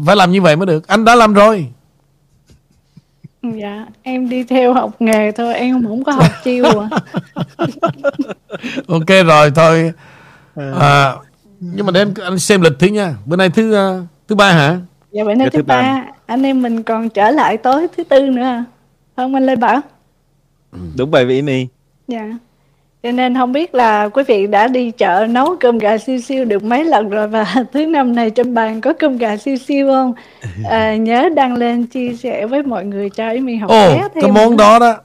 [0.05, 0.87] phải làm như vậy mới được.
[0.87, 1.67] Anh đã làm rồi.
[3.61, 6.89] Dạ em đi theo học nghề thôi em không có học chiêu à.
[8.87, 9.93] Ok rồi thôi.
[10.79, 11.13] À,
[11.59, 13.15] nhưng mà để anh, anh xem lịch thứ nha.
[13.25, 14.77] Bữa nay thứ uh, thứ ba hả?
[15.11, 15.81] Dạ bữa nay Dạ, thứ thứ ba.
[15.81, 16.05] ba.
[16.25, 18.63] Anh em mình còn trở lại tối thứ tư nữa
[19.15, 19.81] không anh Lê Bảo.
[20.97, 21.67] Đúng bài vị mi
[22.07, 22.37] dạ
[23.03, 26.45] cho nên không biết là quý vị đã đi chợ nấu cơm gà siêu siêu
[26.45, 29.87] được mấy lần rồi và thứ năm này trên bàn có cơm gà siêu siêu
[29.91, 30.13] không?
[30.69, 34.21] À, nhớ đăng lên chia sẻ với mọi người cho ý mình học ồ ké
[34.21, 34.97] cái món đó đó.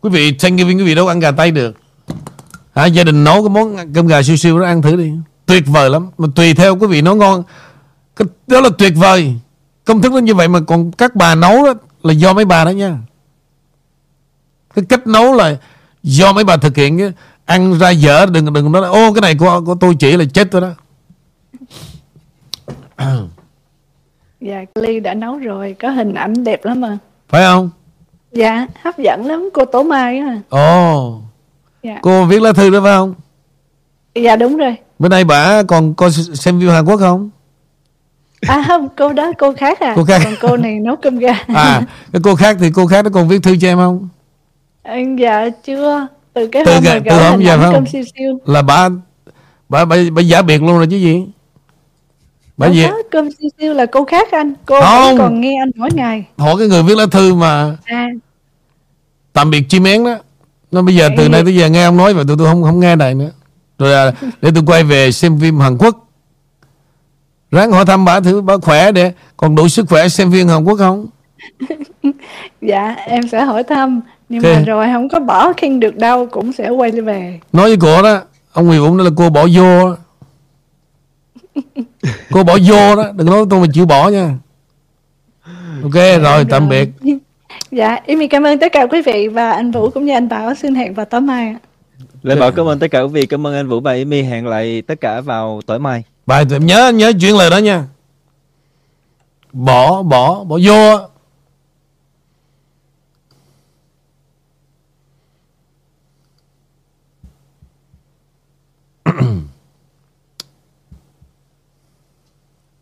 [0.00, 1.76] Quý vị Thanksgiving quý vị đâu ăn gà tây được.
[2.74, 5.12] Hả gia đình nấu cái món cơm gà siêu siêu đó ăn thử đi.
[5.46, 6.10] Tuyệt vời lắm.
[6.18, 7.42] Mà tùy theo quý vị nấu ngon.
[8.16, 9.34] Cái, đó là tuyệt vời.
[9.84, 12.64] Công thức nó như vậy mà còn các bà nấu đó là do mấy bà
[12.64, 12.98] đó nha.
[14.74, 15.56] Cái cách nấu là
[16.08, 17.12] do mấy bà thực hiện chứ
[17.44, 20.48] ăn ra dở đừng đừng nói ô cái này của, của tôi chỉ là chết
[20.50, 20.70] tôi đó.
[24.40, 26.98] Dạ ly đã nấu rồi có hình ảnh đẹp lắm mà
[27.28, 27.70] phải không?
[28.32, 30.40] Dạ hấp dẫn lắm cô Tố Mai á.
[30.48, 31.20] Ồ.
[31.82, 31.98] Dạ.
[32.02, 33.14] Cô viết lá thư đó phải không?
[34.14, 34.76] Dạ đúng rồi.
[34.98, 37.30] Bữa nay bà còn coi xem phim Hàn Quốc không?
[38.40, 39.92] À không cô đó cô khác à.
[39.96, 40.20] Cô khác.
[40.24, 41.32] còn cô này nấu cơm gà.
[41.46, 41.82] À
[42.12, 44.08] cái cô khác thì cô khác nó còn viết thư cho em không
[45.18, 46.06] dạ chưa.
[46.32, 47.86] Từ cái Từ hôm mà từ hôm giờ không?
[47.86, 48.38] siêu siêu.
[48.46, 48.88] Là bà
[49.68, 51.26] bà bà, bà giả biệt luôn rồi chứ gì?
[52.56, 52.86] Bà Đâu gì?
[53.10, 54.54] cơm siêu siêu là cô khác anh.
[54.66, 55.02] Cô Không.
[55.02, 56.24] vẫn còn nghe anh mỗi ngày.
[56.38, 58.06] Hỏi cái người viết lá thư mà à.
[59.32, 60.16] tạm biệt chim én đó.
[60.70, 62.62] Nó bây giờ từ Vậy- nay tới giờ nghe ông nói vậy tụi tôi không
[62.62, 63.30] không nghe này nữa.
[63.78, 64.12] Rồi à,
[64.42, 66.08] để tôi quay về xem phim Hàn Quốc.
[67.50, 70.64] Ráng hỏi thăm bà thử bà khỏe để còn đủ sức khỏe xem phim Hàn
[70.64, 71.06] Quốc không?
[72.62, 74.52] Dạ em sẽ hỏi thăm nhưng Ok.
[74.54, 77.40] mà rồi không có bỏ khen được đâu cũng sẽ quay về.
[77.52, 78.20] Nói với cô đó
[78.52, 79.96] ông Nguyễn Vũ nói là cô bỏ vô đó.
[82.32, 84.34] cô bỏ vô đó đừng nói tôi mà chịu bỏ nha.
[85.82, 86.88] Ok rồi tạm biệt.
[87.70, 90.54] Dạ em cảm ơn tất cả quý vị và anh Vũ cũng như anh Bảo.
[90.54, 91.58] Xin hẹn vào tối mai ạ.
[92.22, 94.46] Lê Bảo cảm ơn tất cả quý vị cảm ơn anh Vũ và Amy hẹn
[94.46, 96.02] lại tất cả vào tối mai.
[96.26, 97.84] Bài nhớ nhớ chuyện lời đó nha.
[99.52, 100.98] Bỏ bỏ bỏ vô